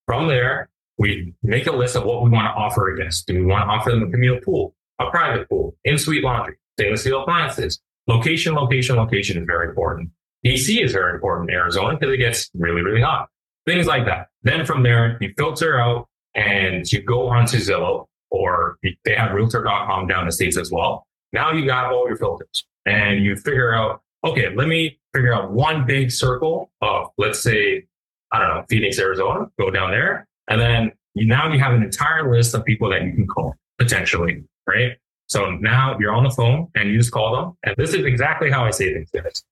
[0.05, 3.25] From there, we make a list of what we want to offer a guest.
[3.27, 4.75] Do we want to offer them a communal pool?
[4.99, 7.79] A private pool, in-suite laundry, stainless steel appliances.
[8.07, 10.09] Location, location, location is very important.
[10.43, 13.29] AC is very important in Arizona because it gets really, really hot.
[13.65, 14.29] Things like that.
[14.43, 20.07] Then from there, you filter out and you go onto Zillow or they have realtor.com
[20.07, 21.05] down the States as well.
[21.33, 25.51] Now you got all your filters and you figure out, okay, let me figure out
[25.51, 27.85] one big circle of, let's say,
[28.31, 30.27] I don't know, Phoenix, Arizona, go down there.
[30.47, 33.55] And then you, now you have an entire list of people that you can call
[33.77, 34.97] potentially right?
[35.27, 37.57] So now you're on the phone and you just call them.
[37.63, 39.43] And this is exactly how I say things, guys.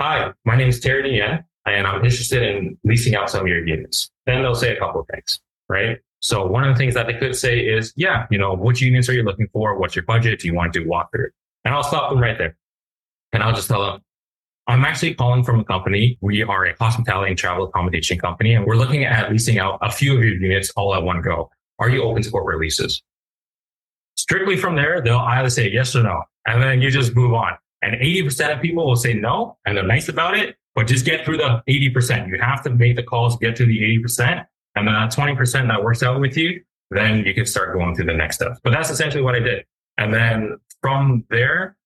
[0.00, 3.66] Hi, my name is Terry Nguyen, and I'm interested in leasing out some of your
[3.66, 4.10] units.
[4.26, 5.98] Then they'll say a couple of things, right?
[6.20, 9.08] So one of the things that they could say is, yeah, you know, which units
[9.08, 9.78] are you looking for?
[9.78, 10.40] What's your budget?
[10.40, 11.28] Do you want to do walkthrough?
[11.64, 12.56] And I'll stop them right there.
[13.32, 14.00] And I'll just tell them,
[14.66, 16.18] I'm actually calling from a company.
[16.20, 19.90] We are a hospitality and travel accommodation company, and we're looking at leasing out a
[19.90, 21.50] few of your units all at one go.
[21.78, 23.02] Are you open to corporate leases?
[24.30, 26.22] Strictly from there, they'll either say yes or no.
[26.46, 27.54] And then you just move on.
[27.82, 31.24] And 80% of people will say no, and they're nice about it, but just get
[31.24, 32.28] through the 80%.
[32.28, 34.46] You have to make the calls, get to the 80%.
[34.76, 36.62] And then that 20% that works out with you,
[36.92, 38.56] then you can start going through the next stuff.
[38.62, 39.64] But that's essentially what I did.
[39.98, 41.76] And then from there,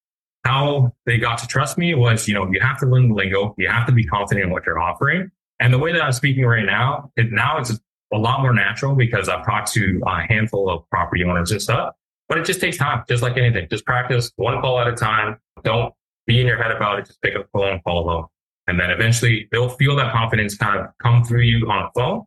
[0.45, 3.55] how they got to trust me was, you know, you have to learn the lingo.
[3.57, 5.30] You have to be confident in what you're offering.
[5.61, 7.72] And the way that I'm speaking right now, it, now it's
[8.12, 11.95] a lot more natural because I've talked to a handful of property owners and stuff.
[12.29, 13.68] But it just takes time, just like anything.
[13.70, 15.39] Just practice one call at a time.
[15.62, 15.93] Don't
[16.27, 17.07] be in your head about it.
[17.07, 18.27] Just pick up the phone, and call them.
[18.66, 22.22] And then eventually they'll feel that confidence kind of come through you on the phone.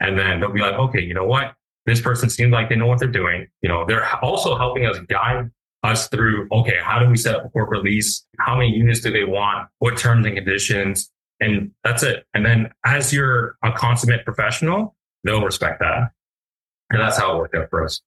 [0.00, 1.54] And then they'll be like, okay, you know what?
[1.86, 3.48] This person seems like they know what they're doing.
[3.62, 5.50] You know, they're also helping us guide
[5.82, 8.24] us through, okay, how do we set up a corporate lease?
[8.38, 9.68] How many units do they want?
[9.78, 11.10] What terms and conditions?
[11.40, 12.26] And that's it.
[12.34, 14.94] And then as you're a consummate professional,
[15.24, 16.10] they'll respect that.
[16.90, 18.00] And that's how it worked out for us.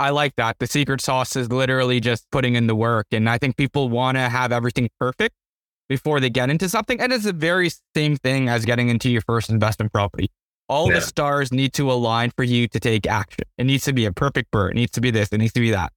[0.00, 0.58] I like that.
[0.58, 3.06] The secret sauce is literally just putting in the work.
[3.12, 5.34] And I think people want to have everything perfect
[5.90, 6.98] before they get into something.
[6.98, 10.30] And it's the very same thing as getting into your first investment property.
[10.70, 10.94] All yeah.
[10.94, 13.44] the stars need to align for you to take action.
[13.58, 14.70] It needs to be a perfect BRRRR.
[14.70, 15.28] It needs to be this.
[15.32, 15.92] It needs to be that.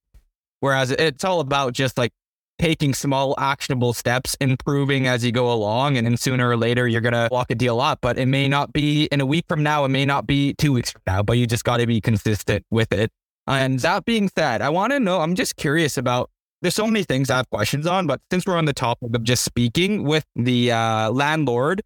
[0.59, 2.11] Whereas it's all about just like
[2.59, 5.95] taking small actionable steps, improving as you go along.
[5.95, 7.99] And then sooner or later, you're going to walk a deal up.
[8.01, 9.85] But it may not be in a week from now.
[9.85, 12.65] It may not be two weeks from now, but you just got to be consistent
[12.69, 13.09] with it.
[13.47, 16.29] And that being said, I want to know, I'm just curious about
[16.61, 19.23] there's so many things I have questions on, but since we're on the topic of
[19.23, 21.81] just speaking with the uh, landlord,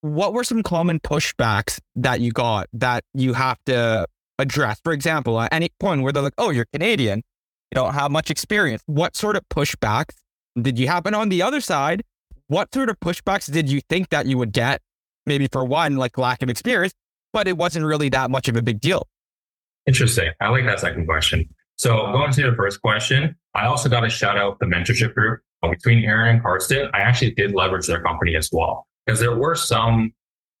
[0.00, 4.06] what were some common pushbacks that you got that you have to
[4.38, 4.80] address?
[4.82, 8.30] For example, at any point where they're like, oh, you're Canadian, you don't have much
[8.30, 8.82] experience.
[8.86, 10.14] What sort of pushbacks
[10.60, 12.02] did you happen on the other side?
[12.48, 14.80] What sort of pushbacks did you think that you would get?
[15.26, 16.94] Maybe for one, like lack of experience,
[17.32, 19.06] but it wasn't really that much of a big deal.
[19.86, 20.30] Interesting.
[20.40, 21.48] I like that second question.
[21.76, 25.40] So going to the first question, I also got to shout out the mentorship group
[25.62, 26.88] uh, between Aaron and Karsten.
[26.94, 30.12] I actually did leverage their company as well because there were some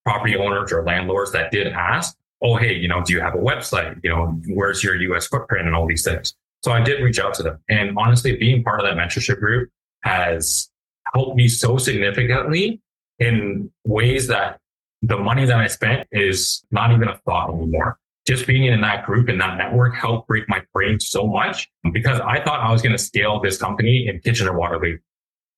[0.04, 3.38] property owners or landlords that did ask, "Oh, hey, you know, do you have a
[3.38, 4.00] website?
[4.02, 5.28] You know, where's your U.S.
[5.28, 7.58] footprint and all these things?" So I did reach out to them.
[7.68, 9.70] And honestly, being part of that mentorship group
[10.02, 10.70] has
[11.12, 12.80] helped me so significantly
[13.18, 14.58] in ways that
[15.02, 17.98] the money that I spent is not even a thought anymore.
[18.26, 22.20] Just being in that group and that network helped break my brain so much because
[22.20, 24.98] I thought I was going to scale this company in Kitchener Waterloo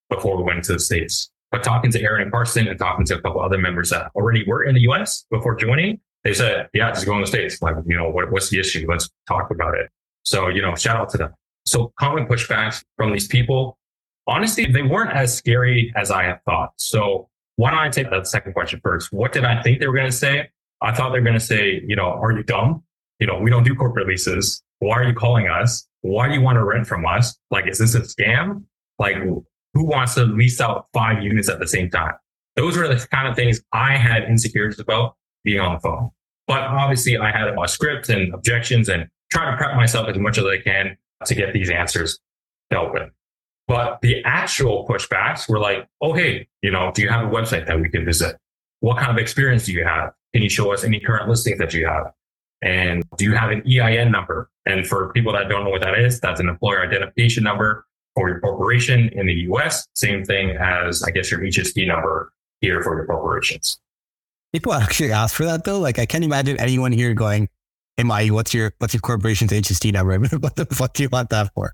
[0.09, 1.29] before we went to the States.
[1.51, 4.43] But talking to Aaron and Karsten and talking to a couple other members that already
[4.47, 7.61] were in the US before joining, they said, yeah, just go in the States.
[7.61, 8.85] Like, you know, what, what's the issue?
[8.89, 9.89] Let's talk about it.
[10.23, 11.33] So, you know, shout out to them.
[11.65, 13.77] So common pushbacks from these people,
[14.27, 16.71] honestly, they weren't as scary as I had thought.
[16.77, 19.13] So why don't I take that second question first?
[19.13, 20.49] What did I think they were going to say?
[20.81, 22.83] I thought they're going to say, you know, are you dumb?
[23.19, 24.61] You know, we don't do corporate leases.
[24.79, 25.87] Why are you calling us?
[26.01, 27.37] Why do you want to rent from us?
[27.49, 28.63] Like, is this a scam?
[28.99, 32.13] Like, who wants to lease out five units at the same time?
[32.55, 36.11] Those were the kind of things I had insecurities about being on the phone.
[36.47, 40.37] But obviously, I had a scripts and objections and try to prep myself as much
[40.37, 42.19] as I can to get these answers
[42.69, 43.09] dealt with.
[43.67, 47.65] But the actual pushbacks were like, oh, hey, you know, do you have a website
[47.67, 48.37] that we can visit?
[48.81, 50.11] What kind of experience do you have?
[50.35, 52.11] Can you show us any current listings that you have?
[52.61, 54.49] And do you have an EIN number?
[54.65, 58.27] And for people that don't know what that is, that's an employer identification number for
[58.27, 59.87] your corporation in the US.
[59.93, 63.79] Same thing as, I guess, your HST number here for your corporations.
[64.51, 65.79] People actually ask for that though.
[65.79, 67.47] Like, I can't imagine anyone here going,
[67.95, 70.19] hey, Mai, what's your what's your corporation's HST number?
[70.39, 71.73] what the fuck do you want that for?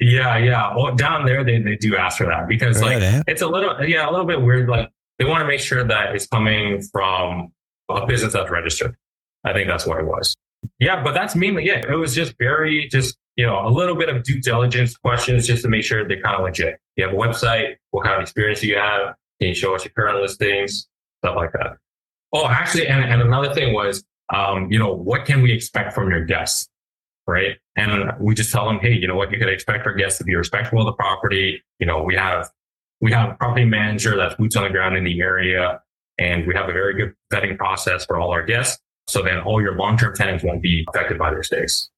[0.00, 0.74] Yeah, yeah.
[0.74, 3.22] Well, down there they, they do ask for that because like eh?
[3.28, 4.68] it's a little yeah a little bit weird.
[4.68, 4.90] Like
[5.20, 7.52] they want to make sure that it's coming from
[7.96, 8.96] a business that's registered.
[9.44, 10.34] I think that's what it was.
[10.78, 11.86] Yeah, but that's mainly it.
[11.86, 15.62] It was just very just you know a little bit of due diligence questions just
[15.62, 16.78] to make sure they're kind of legit.
[16.96, 17.76] You have a website.
[17.90, 19.14] What kind of experience do you have?
[19.40, 20.88] Can you show us your current listings?
[21.22, 21.76] Stuff like that.
[22.32, 26.10] Oh, actually, and, and another thing was um, you know, what can we expect from
[26.10, 26.68] your guests?
[27.26, 27.58] Right.
[27.76, 30.24] And we just tell them, hey, you know what, you could expect our guests to
[30.24, 31.62] be respectful of the property.
[31.78, 32.50] You know, we have
[33.00, 35.80] we have a property manager that's boots on the ground in the area,
[36.20, 38.78] and we have a very good vetting process for all our guests.
[39.08, 41.90] So then all your long-term tenants won't be affected by their stays.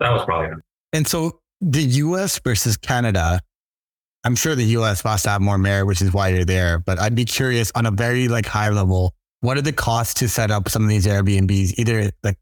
[0.00, 0.58] That was probably it.
[0.92, 3.40] And so the US versus Canada,
[4.24, 6.78] I'm sure the US must have more merit, which is why you're there.
[6.78, 10.28] But I'd be curious on a very like high level, what are the costs to
[10.28, 11.78] set up some of these Airbnbs?
[11.78, 12.36] Either like,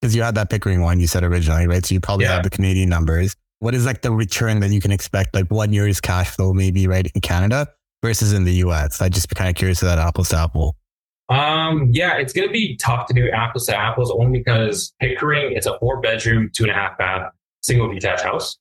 [0.00, 1.84] because you had that Pickering one you said originally, right?
[1.84, 2.34] So you probably yeah.
[2.34, 3.36] have the Canadian numbers.
[3.60, 6.86] What is like the return that you can expect, like one year's cash flow, maybe
[6.86, 7.68] right in Canada
[8.02, 9.00] versus in the US?
[9.00, 10.76] I'd just be kind of curious of that apples to apple.
[11.30, 15.52] Um, yeah, it's going to be tough to do apples to apples only because Pickering,
[15.52, 18.58] it's a four bedroom, two and a half bath, single detached house.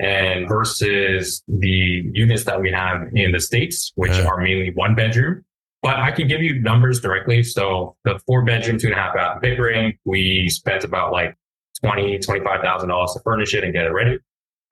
[0.00, 4.26] And versus the units that we have in the States, which yeah.
[4.26, 5.44] are mainly one bedroom,
[5.82, 7.42] but I can give you numbers directly.
[7.42, 11.36] So the four bedroom, two and a half bath Pickering, we spent about like
[11.82, 14.18] twenty, twenty-five thousand dollars to furnish it and get it ready.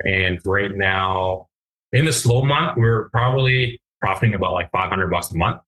[0.05, 1.49] And right now,
[1.93, 5.61] in the slow month, we're probably profiting about like five hundred bucks a month.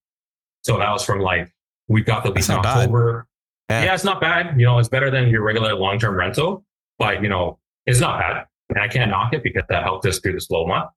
[0.62, 1.52] So that was from like
[1.88, 3.26] we got the lease in October.
[3.70, 3.84] Yeah.
[3.84, 4.58] yeah, it's not bad.
[4.58, 6.64] You know, it's better than your regular long term rental,
[6.98, 8.46] but you know, it's not bad.
[8.70, 10.90] And I can't knock it because that helped us through the slow month.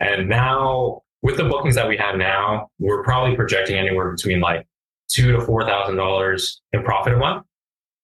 [0.00, 4.66] And now with the bookings that we have now, we're probably projecting anywhere between like
[5.08, 7.44] two to four thousand dollars in profit a month.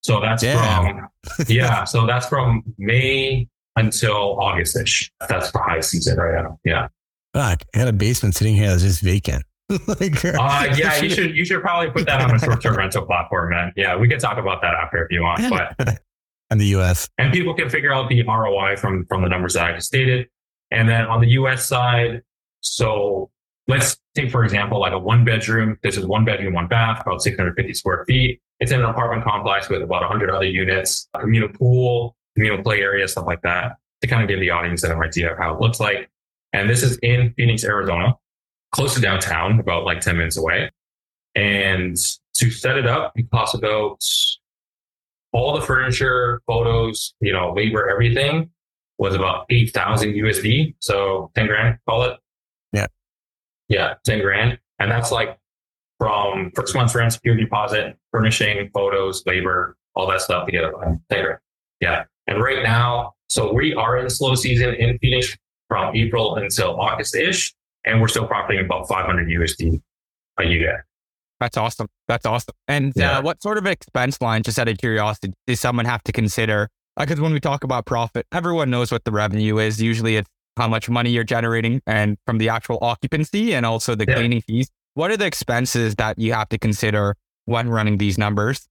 [0.03, 1.09] So that's Damn.
[1.09, 1.09] from
[1.49, 1.85] yeah.
[1.85, 5.13] So that's from May until August-ish.
[5.29, 6.59] That's for high season right now.
[6.65, 6.89] Yeah.
[7.35, 9.45] Fuck, I had a basement sitting here that's just vacant.
[9.87, 13.51] like, Uh, yeah, you should you should probably put that on a short-term rental platform,
[13.51, 13.73] man.
[13.77, 15.43] Yeah, we can talk about that after if you want.
[15.51, 16.03] But
[16.51, 17.09] in the US.
[17.19, 20.29] and people can figure out the ROI from from the numbers that I just stated.
[20.71, 22.23] And then on the US side,
[22.61, 23.31] so
[23.69, 25.79] let's take for example like a one bedroom.
[25.83, 28.41] This is one bedroom, one bath, about 650 square feet.
[28.61, 32.81] It's in an apartment complex with about 100 other units, a communal pool, communal play
[32.81, 35.61] area, stuff like that, to kind of give the audience an idea of how it
[35.61, 36.09] looks like.
[36.53, 38.15] And this is in Phoenix, Arizona,
[38.73, 40.71] close to downtown, about like 10 minutes away.
[41.35, 41.97] And
[42.35, 44.03] to set it up, it costs about
[45.33, 48.51] all the furniture, photos, you know, labor, everything
[48.99, 50.75] was about 8,000 USD.
[50.81, 52.19] So 10 grand, call it.
[52.73, 52.87] Yeah.
[53.69, 54.59] Yeah, 10 grand.
[54.79, 55.39] And that's like
[55.99, 60.73] from first month's rent, security deposit, furnishing, photos, labor, all that stuff together.
[61.11, 61.39] 10 grand.
[61.81, 62.05] Yeah.
[62.27, 65.37] And right now, so we are in slow season in Phoenix
[65.69, 67.55] from April until August ish.
[67.85, 69.81] And we're still profiting about 500 USD
[70.39, 70.87] a year.
[71.41, 71.89] That's awesome.
[72.07, 72.55] That's awesome.
[72.69, 73.19] And Yeah.
[73.19, 76.69] uh, what sort of expense line, just out of curiosity, does someone have to consider?
[76.97, 79.83] Because when we talk about profit, everyone knows what the revenue is.
[79.83, 84.05] Usually it's how much money you're generating and from the actual occupancy and also the
[84.07, 84.15] Yeah.
[84.17, 84.71] cleaning fees.
[84.95, 87.17] What are the expenses that you have to consider
[87.47, 88.69] when running these numbers?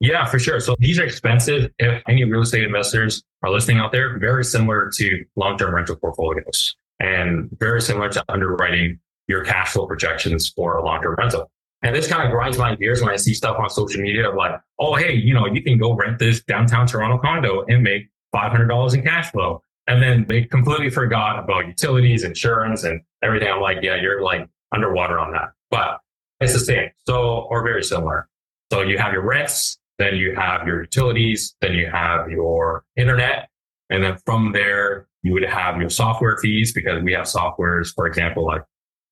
[0.00, 0.58] Yeah, for sure.
[0.58, 1.70] So these are expensive.
[1.78, 6.74] If any real estate investors are listening out there, very similar to long-term rental portfolios
[7.02, 11.50] and very similar to underwriting your cash flow projections for a long-term rental.
[11.82, 14.36] And this kind of grinds my gears when I see stuff on social media of
[14.36, 18.08] like, oh, hey, you know, you can go rent this downtown Toronto condo and make
[18.32, 19.62] $500 in cash flow.
[19.88, 23.48] And then they completely forgot about utilities, insurance, and everything.
[23.48, 25.50] I'm like, yeah, you're like underwater on that.
[25.70, 25.98] But
[26.40, 26.90] it's the same.
[27.06, 28.28] So, or very similar.
[28.72, 33.48] So you have your rents, then you have your utilities, then you have your internet.
[33.90, 38.06] And then from there, you would have your software fees because we have softwares, for
[38.06, 38.62] example, like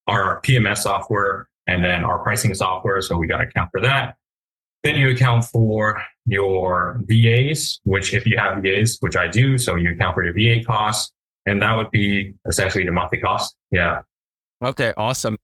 [0.07, 3.01] our PMS software and then our pricing software.
[3.01, 4.17] So we got to account for that.
[4.83, 9.77] Then you account for your VAs, which if you have VAs, which I do, so
[9.77, 11.13] you account for your VA costs,
[11.47, 13.55] and that would be essentially the monthly cost.
[13.71, 14.03] Yeah.
[14.63, 15.37] Okay, awesome.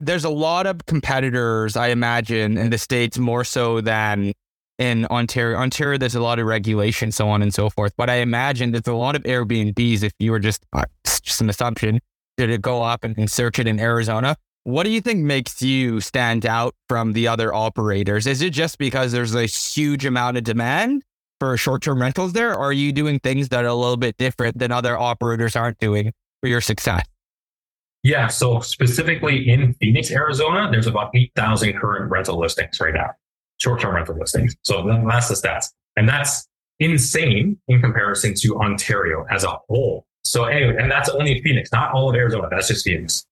[0.00, 4.32] There's a lot of competitors, I imagine, in the States more so than
[4.78, 5.58] in Ontario.
[5.58, 7.92] Ontario, there's a lot of regulation, so on and so forth.
[7.96, 10.84] But I imagine there's a lot of Airbnbs if you were just, uh,
[11.22, 12.00] just an assumption,
[12.36, 14.36] did it go up and, and search it in Arizona?
[14.64, 18.26] What do you think makes you stand out from the other operators?
[18.26, 21.02] Is it just because there's a huge amount of demand
[21.40, 22.54] for short term rentals there?
[22.54, 25.78] Or are you doing things that are a little bit different than other operators aren't
[25.78, 26.12] doing
[26.42, 27.04] for your success?
[28.02, 28.28] Yeah.
[28.28, 33.10] So specifically in Phoenix, Arizona, there's about 8,000 current rental listings right now,
[33.58, 34.56] short term rental listings.
[34.62, 35.72] So that's the stats.
[35.96, 36.48] And that's
[36.80, 40.06] insane in comparison to Ontario as a whole.
[40.22, 42.48] So anyway, and that's only Phoenix, not all of Arizona.
[42.50, 43.24] That's just Phoenix.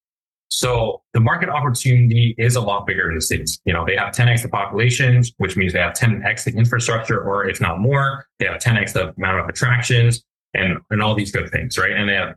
[0.48, 3.60] So the market opportunity is a lot bigger in the States.
[3.64, 7.48] You know, they have 10x the population, which means they have 10x the infrastructure, or
[7.48, 10.24] if not more, they have 10x the amount of attractions
[10.54, 11.92] and, and all these good things, right?
[11.92, 12.36] And they have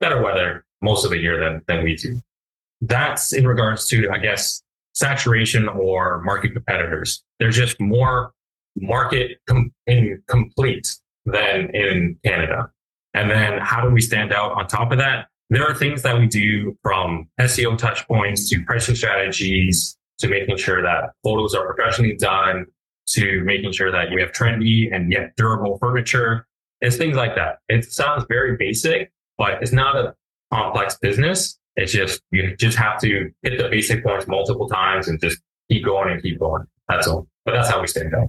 [0.00, 2.20] better weather most of the year than, than we do.
[2.80, 4.62] That's in regards to, I guess,
[4.92, 7.22] saturation or market competitors.
[7.38, 8.32] There's just more
[8.76, 9.72] market com-
[10.28, 12.70] complete than in Canada.
[13.14, 15.26] And then how do we stand out on top of that?
[15.50, 20.56] There are things that we do from SEO touch points to pricing strategies to making
[20.56, 22.66] sure that photos are professionally done
[23.08, 26.46] to making sure that you have trendy and yet durable furniture.
[26.80, 27.58] It's things like that.
[27.68, 30.14] It sounds very basic, but it's not a
[30.52, 31.58] complex business.
[31.76, 35.38] It's just, you just have to hit the basic points multiple times and just
[35.70, 36.66] keep going and keep going.
[36.88, 37.26] That's all.
[37.44, 38.28] But that's how we stand out.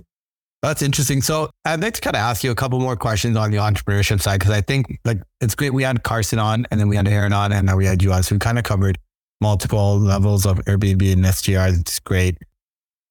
[0.61, 1.21] That's interesting.
[1.21, 4.21] So I'd like to kind of ask you a couple more questions on the entrepreneurship
[4.21, 5.73] side because I think like it's great.
[5.73, 8.13] We had Karsten on, and then we had Aaron on, and now we had you
[8.13, 8.23] on.
[8.23, 8.97] So we kind of covered
[9.41, 11.77] multiple levels of Airbnb and STR.
[11.77, 12.37] It's great.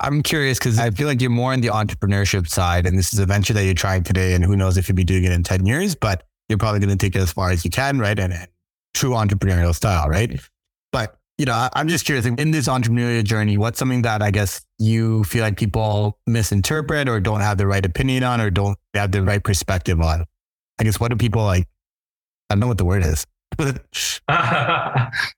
[0.00, 3.18] I'm curious because I feel like you're more on the entrepreneurship side, and this is
[3.18, 5.42] a venture that you're trying today, and who knows if you'll be doing it in
[5.42, 8.18] ten years, but you're probably going to take it as far as you can, right?
[8.18, 8.48] And, and
[8.94, 10.40] true entrepreneurial style, right?
[10.92, 14.30] But you know, I, I'm just curious in this entrepreneurial journey, what's something that I
[14.30, 18.78] guess you feel like people misinterpret or don't have the right opinion on or don't
[18.94, 20.24] have the right perspective on?
[20.78, 21.66] I guess what do people like?
[22.50, 23.26] I don't know what the word is.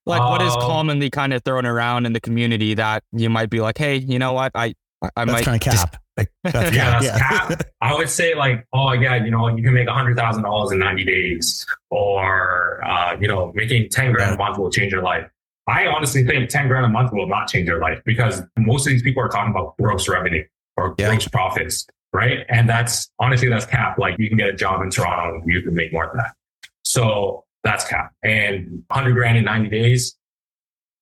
[0.07, 3.51] Like what is Um, commonly kind of thrown around in the community that you might
[3.51, 4.53] be like, hey, you know what?
[4.55, 4.75] I
[5.17, 6.01] I that's might kind of just- cap.
[6.17, 7.63] Like, that's Yeah, that's cap.
[7.81, 10.73] I would say like, oh yeah, you know, you can make a hundred thousand dollars
[10.73, 15.03] in ninety days, or uh, you know, making ten grand a month will change your
[15.03, 15.29] life.
[15.67, 18.93] I honestly think ten grand a month will not change your life because most of
[18.93, 20.45] these people are talking about gross revenue
[20.77, 21.09] or Yeah.
[21.11, 22.45] gross profits, right?
[22.49, 23.99] And that's honestly, that's cap.
[23.99, 26.35] Like you can get a job in Toronto, you can make more than that.
[26.85, 28.13] So that's cap.
[28.23, 30.17] And 100 grand in 90 days,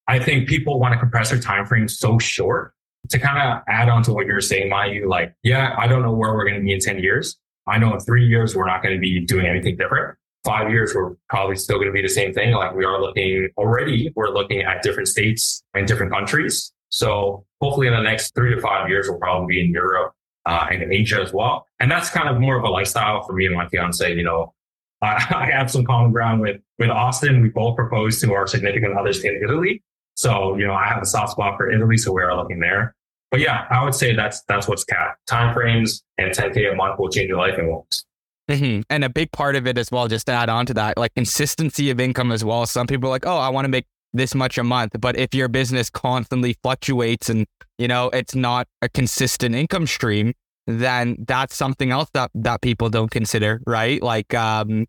[0.08, 2.72] I think people want to compress their time frame so short
[3.12, 5.06] to kind of add on to what you're saying, Mayu.
[5.06, 7.38] Like, yeah, I don't know where we're going to be in 10 years.
[7.66, 10.16] I know in three years, we're not going to be doing anything different.
[10.44, 12.52] Five years, we're probably still going to be the same thing.
[12.52, 16.72] Like we are looking already, we're looking at different states and different countries.
[16.88, 20.14] So hopefully in the next three to five years, we'll probably be in Europe
[20.46, 21.66] uh, and in Asia as well.
[21.78, 24.12] And that's kind of more of a lifestyle for me and my fiance.
[24.12, 24.52] You know,
[25.00, 27.42] I, I have some common ground with, with Austin.
[27.42, 29.82] We both proposed to our significant others in Italy.
[30.14, 32.94] So, you know, I have a soft spot for Italy, so we are looking there.
[33.33, 35.16] But yeah, I would say that's that's what's cap.
[35.26, 38.05] Time frames and 10K a month will change your life and won't.
[38.51, 38.83] Mm-hmm.
[38.91, 41.14] And a big part of it as well, just to add on to that, like
[41.14, 42.66] consistency of income as well.
[42.66, 44.93] Some people are like, oh, I want to make this much a month.
[45.01, 47.47] But if your business constantly fluctuates and,
[47.78, 50.35] you know, it's not a consistent income stream,
[50.66, 54.03] then that's something else that, that people don't consider, right?
[54.03, 54.87] Like, um,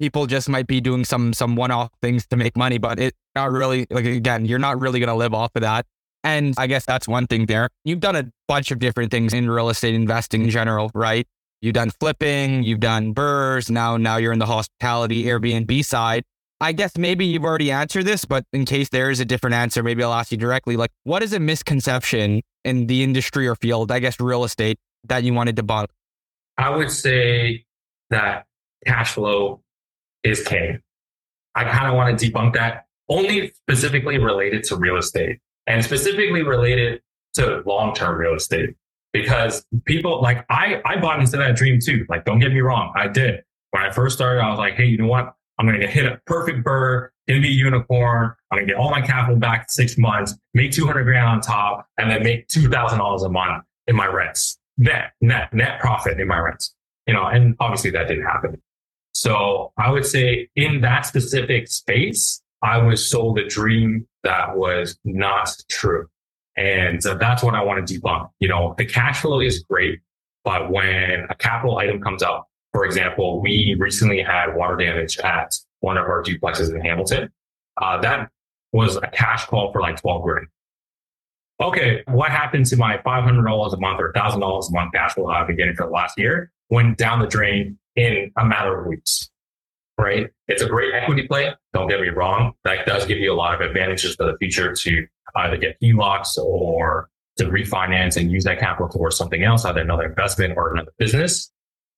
[0.00, 3.52] people just might be doing some some one-off things to make money, but it not
[3.52, 5.86] really like again, you're not really gonna live off of that.
[6.22, 7.70] And I guess that's one thing there.
[7.84, 11.26] You've done a bunch of different things in real estate investing in general, right?
[11.62, 16.24] You've done flipping, you've done BRRRRs, now now you're in the hospitality Airbnb side.
[16.62, 19.82] I guess maybe you've already answered this, but in case there is a different answer,
[19.82, 20.76] maybe I'll ask you directly.
[20.76, 25.24] Like, what is a misconception in the industry or field, I guess real estate, that
[25.24, 25.86] you wanted to debunk?
[26.58, 27.64] I would say
[28.10, 28.44] that
[28.86, 29.62] cash flow
[30.22, 30.80] is king.
[31.54, 36.42] I kind of want to debunk that only specifically related to real estate and specifically
[36.42, 37.00] related
[37.34, 38.70] to long-term real estate
[39.12, 42.06] because people like I, I bought into that dream too.
[42.08, 42.92] Like, don't get me wrong.
[42.96, 43.42] I did.
[43.70, 45.34] When I first started, I was like, Hey, you know what?
[45.58, 48.32] I'm going to hit a perfect BRRRR, going to be a unicorn.
[48.50, 51.40] I'm going to get all my capital back in six months, make 200 grand on
[51.40, 54.58] top, and then make $2,000 a month in my rents.
[54.78, 56.74] Net, net, net profit in my rents.
[57.06, 58.60] You know, and obviously that didn't happen.
[59.12, 64.98] So I would say in that specific space, I was sold a dream that was
[65.04, 66.06] not true.
[66.56, 68.30] And that's what I want to debunk.
[68.38, 70.00] You know, the cash flow is great,
[70.44, 75.54] but when a capital item comes up, for example, we recently had water damage at
[75.80, 77.30] one of our duplexes in Hamilton.
[77.80, 78.30] Uh, that
[78.72, 80.46] was a cash call for like 12 grand.
[81.60, 85.46] Okay, what happened to my $500 a month or $1,000 a month cash flow I've
[85.46, 86.50] been getting for the last year?
[86.70, 89.30] Went down the drain in a matter of weeks,
[90.00, 90.28] right?
[90.48, 91.54] It's a great equity play.
[91.72, 92.52] Don't get me wrong.
[92.64, 96.38] That does give you a lot of advantages for the future to either get HELOCs
[96.38, 100.92] or to refinance and use that capital towards something else, either another investment or another
[100.98, 101.50] business.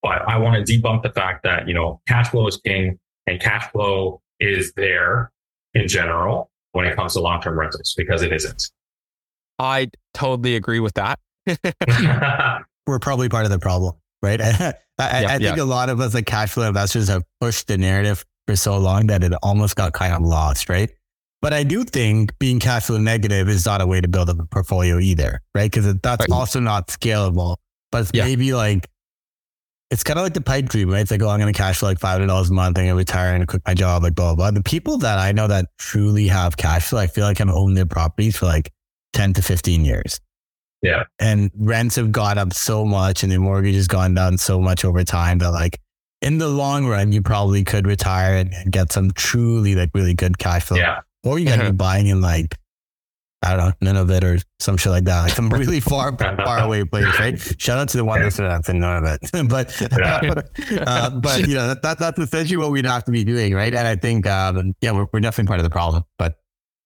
[0.02, 3.40] But I want to debunk the fact that, you know, cash flow is king and
[3.40, 5.30] cash flow is there
[5.74, 8.70] in general when it comes to long-term rentals because it isn't.
[9.58, 11.18] I totally agree with that.
[12.86, 14.40] We're probably part of the problem, right?
[14.40, 17.76] I, I, I think a lot of us, like cash flow investors, have pushed the
[17.76, 20.90] narrative for so long that it almost got kind of lost, right?
[21.40, 24.38] But I do think being cash flow negative is not a way to build up
[24.38, 25.70] a portfolio either, right?
[25.70, 26.30] Because that's right.
[26.30, 27.56] also not scalable.
[27.90, 28.24] But it's yeah.
[28.24, 28.88] maybe like
[29.90, 31.00] it's kind of like the pipe dream, right?
[31.00, 32.78] It's like, oh, I'm going to cash flow like five hundred dollars a month.
[32.78, 34.50] I'm going to retire and quit my job, like blah, blah blah.
[34.52, 37.74] The people that I know that truly have cash flow, I feel like I'm owning
[37.74, 38.72] their properties for like
[39.12, 40.20] ten to fifteen years.
[40.82, 44.60] Yeah, and rents have gone up so much, and the mortgage has gone down so
[44.60, 45.78] much over time that like
[46.20, 50.14] in the long run, you probably could retire and, and get some truly like really
[50.14, 50.76] good cash flow.
[50.78, 52.56] Yeah, or you got to be buying in like
[53.44, 56.84] I don't know, Nunavut or some shit like that, like some really far, far away
[56.84, 57.38] place, right?
[57.58, 61.82] Shout out to the one that's in Nunavut, but, uh, but but, you know, that,
[61.82, 63.74] that, that's essentially what we'd have to be doing, right?
[63.74, 66.38] And I think, um, yeah, we're, we're definitely part of the problem, but.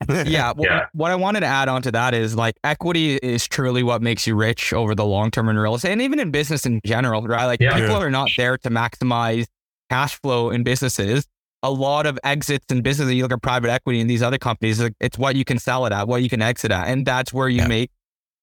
[0.08, 0.86] Yeah, well, yeah.
[0.92, 4.26] What I wanted to add on to that is like equity is truly what makes
[4.26, 7.22] you rich over the long term in real estate and even in business in general,
[7.22, 7.46] right?
[7.46, 7.74] Like yeah.
[7.74, 9.46] people are not there to maximize
[9.90, 11.26] cash flow in businesses
[11.62, 13.10] a lot of exits in business.
[13.10, 15.92] You look at private equity and these other companies, it's what you can sell it
[15.92, 16.88] at, what you can exit at.
[16.88, 17.68] And that's where you yeah.
[17.68, 17.90] make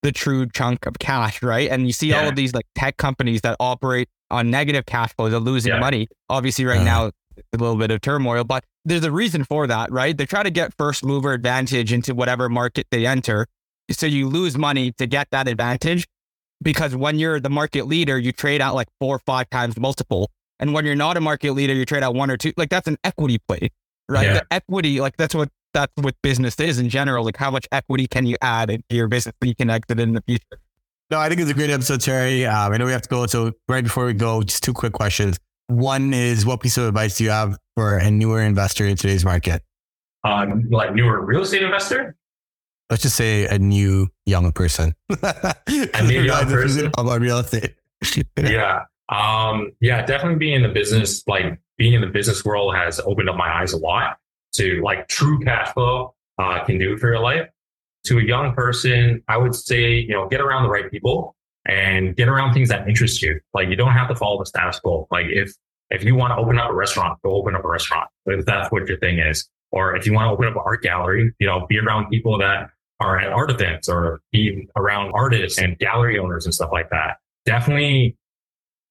[0.01, 1.69] the true chunk of cash, right?
[1.69, 2.21] And you see yeah.
[2.21, 5.79] all of these like tech companies that operate on negative cash flow, they're losing yeah.
[5.79, 6.07] money.
[6.29, 9.91] Obviously, right uh now, a little bit of turmoil, but there's a reason for that,
[9.91, 10.17] right?
[10.17, 13.47] They try to get first mover advantage into whatever market they enter.
[13.91, 16.07] So you lose money to get that advantage
[16.61, 20.29] because when you're the market leader, you trade out like four or five times multiple.
[20.59, 22.53] And when you're not a market leader, you trade out one or two.
[22.57, 23.69] Like that's an equity play,
[24.07, 24.25] right?
[24.25, 24.33] Yeah.
[24.33, 27.25] The equity, like that's what that's what business is in general.
[27.25, 30.13] Like how much equity can you add into your business that you can exit in
[30.13, 30.59] the future?
[31.09, 32.45] No, I think it's a great episode, Terry.
[32.45, 33.25] Um, I know we have to go.
[33.27, 35.37] So right before we go, just two quick questions.
[35.67, 39.23] One is what piece of advice do you have for a newer investor in today's
[39.23, 39.63] market?
[40.23, 42.15] Um, like newer real estate investor?
[42.89, 44.93] Let's just say a new young person.
[45.09, 47.75] a new young person about real estate.
[48.37, 48.83] yeah.
[49.09, 53.29] Um, yeah, definitely being in the business, like being in the business world has opened
[53.29, 54.17] up my eyes a lot
[54.53, 57.49] to like true cash flow uh, can do for your life.
[58.07, 61.35] To a young person, I would say, you know, get around the right people
[61.65, 63.39] and get around things that interest you.
[63.53, 65.07] Like you don't have to follow the status quo.
[65.11, 65.53] Like if,
[65.89, 68.09] if you want to open up a restaurant, go open up a restaurant.
[68.25, 69.49] If that's what your thing is.
[69.71, 72.37] Or if you want to open up an art gallery, you know, be around people
[72.39, 76.89] that are at art events or be around artists and gallery owners and stuff like
[76.91, 77.17] that.
[77.45, 78.17] Definitely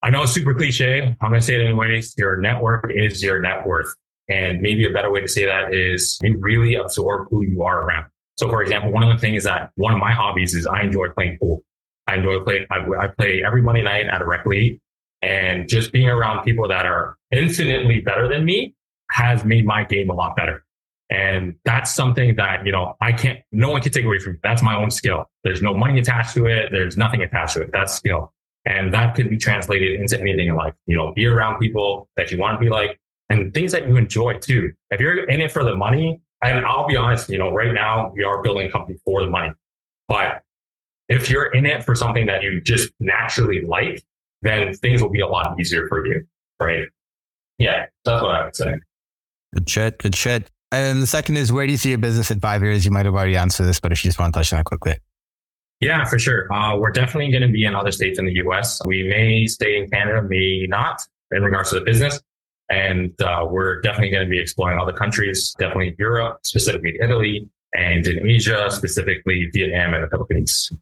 [0.05, 1.17] I know it's super cliche.
[1.21, 2.15] I'm going to say it anyways.
[2.19, 3.95] Your network is your net worth.
[4.29, 7.83] And maybe a better way to say that is you really absorb who you are
[7.83, 8.07] around.
[8.37, 11.09] So for example, one of the things that one of my hobbies is I enjoy
[11.11, 11.63] playing pool.
[12.07, 14.81] I enjoy playing, I, I play every Monday night at a rec league
[15.23, 18.75] and just being around people that are infinitely better than me
[19.11, 20.65] has made my game a lot better.
[21.11, 24.39] And that's something that, you know, I can't, no one can take away from me.
[24.43, 25.31] That's my own skill.
[25.45, 26.71] There's no money attached to it.
[26.73, 27.71] There's nothing attached to it.
[27.73, 28.33] That's, know,
[28.65, 30.75] and that could be translated into anything in life.
[30.87, 32.99] You know, be around people that you want to be like
[33.29, 34.73] and things that you enjoy too.
[34.91, 38.13] If you're in it for the money, and I'll be honest, you know, right now
[38.15, 39.53] we are building a company for the money.
[40.09, 40.43] But
[41.13, 44.03] if you're in it for something that you just naturally like,
[44.41, 46.27] then things will be a lot easier for you.
[46.59, 46.89] Right.
[47.59, 47.87] Yeah.
[48.05, 48.75] That's what I would say.
[49.55, 49.99] Good shit.
[49.99, 50.51] Good shit.
[50.73, 52.85] And the second is where do you see your business in five years?
[52.87, 54.65] You might have already answered this, but if you just want to touch on it
[54.65, 54.97] quickly.
[55.81, 56.51] Yeah, for sure.
[56.53, 58.81] Uh, we're definitely going to be in other states in the US.
[58.87, 62.21] We may stay in Canada, may not in regards to the business.
[62.71, 68.07] And uh, we're definitely going to be exploring other countries, definitely Europe, specifically Italy, and
[68.07, 70.73] in Asia, specifically Vietnam and the Philippines.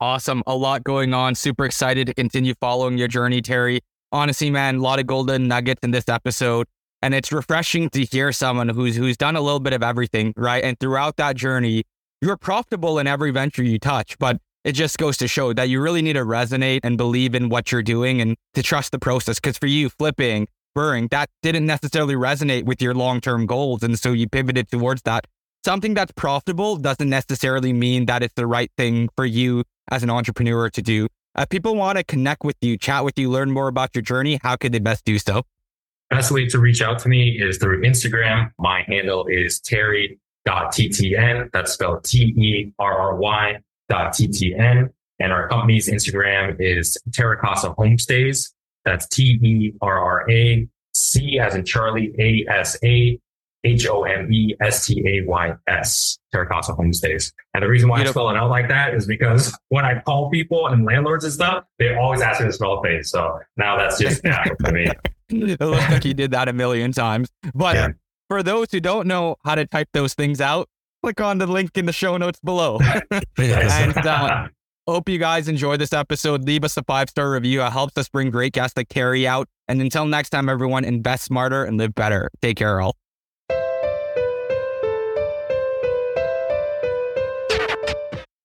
[0.00, 0.44] Awesome.
[0.46, 1.34] A lot going on.
[1.34, 3.80] Super excited to continue following your journey, Terry.
[4.12, 6.66] Honestly, man, a lot of golden nuggets in this episode.
[7.02, 10.62] And it's refreshing to hear someone who's who's done a little bit of everything, right?
[10.62, 11.84] And throughout that journey,
[12.20, 15.80] you're profitable in every venture you touch, but it just goes to show that you
[15.80, 19.38] really need to resonate and believe in what you're doing and to trust the process.
[19.38, 23.82] Because for you, flipping, BRRRRing, that didn't necessarily resonate with your long term goals.
[23.82, 25.26] And so you pivoted towards that.
[25.64, 30.10] Something that's profitable doesn't necessarily mean that it's the right thing for you as an
[30.10, 31.08] entrepreneur to do.
[31.36, 34.38] If people want to connect with you, chat with you, learn more about your journey,
[34.42, 35.42] how could they best do so?
[36.10, 38.50] Best way to reach out to me is through Instagram.
[38.58, 41.50] My handle is Terry ttn.
[41.52, 43.58] That's spelled T E R R Y
[43.88, 44.88] dot ttn.
[45.20, 48.52] And our company's Instagram is Terracasa Homestays.
[48.84, 53.20] That's T E R R A C as in Charlie A S A
[53.64, 57.32] H O M E S T A Y S, Terracotta Casa Homestays.
[57.54, 60.30] And the reason why I spell it out like that is because when I call
[60.30, 63.10] people and landlords and stuff, they always ask me to spell a face.
[63.10, 64.88] So now that's just natural to me.
[65.30, 67.28] It looks like you did that a million times.
[67.54, 67.88] But yeah
[68.28, 70.68] for those who don't know how to type those things out,
[71.02, 72.78] click on the link in the show notes below.
[73.38, 74.48] and uh,
[74.86, 76.44] hope you guys enjoy this episode.
[76.44, 77.62] Leave us a five star review.
[77.62, 79.48] It helps us bring great guests to carry out.
[79.66, 82.30] And until next time, everyone, invest smarter and live better.
[82.40, 82.96] Take care, all.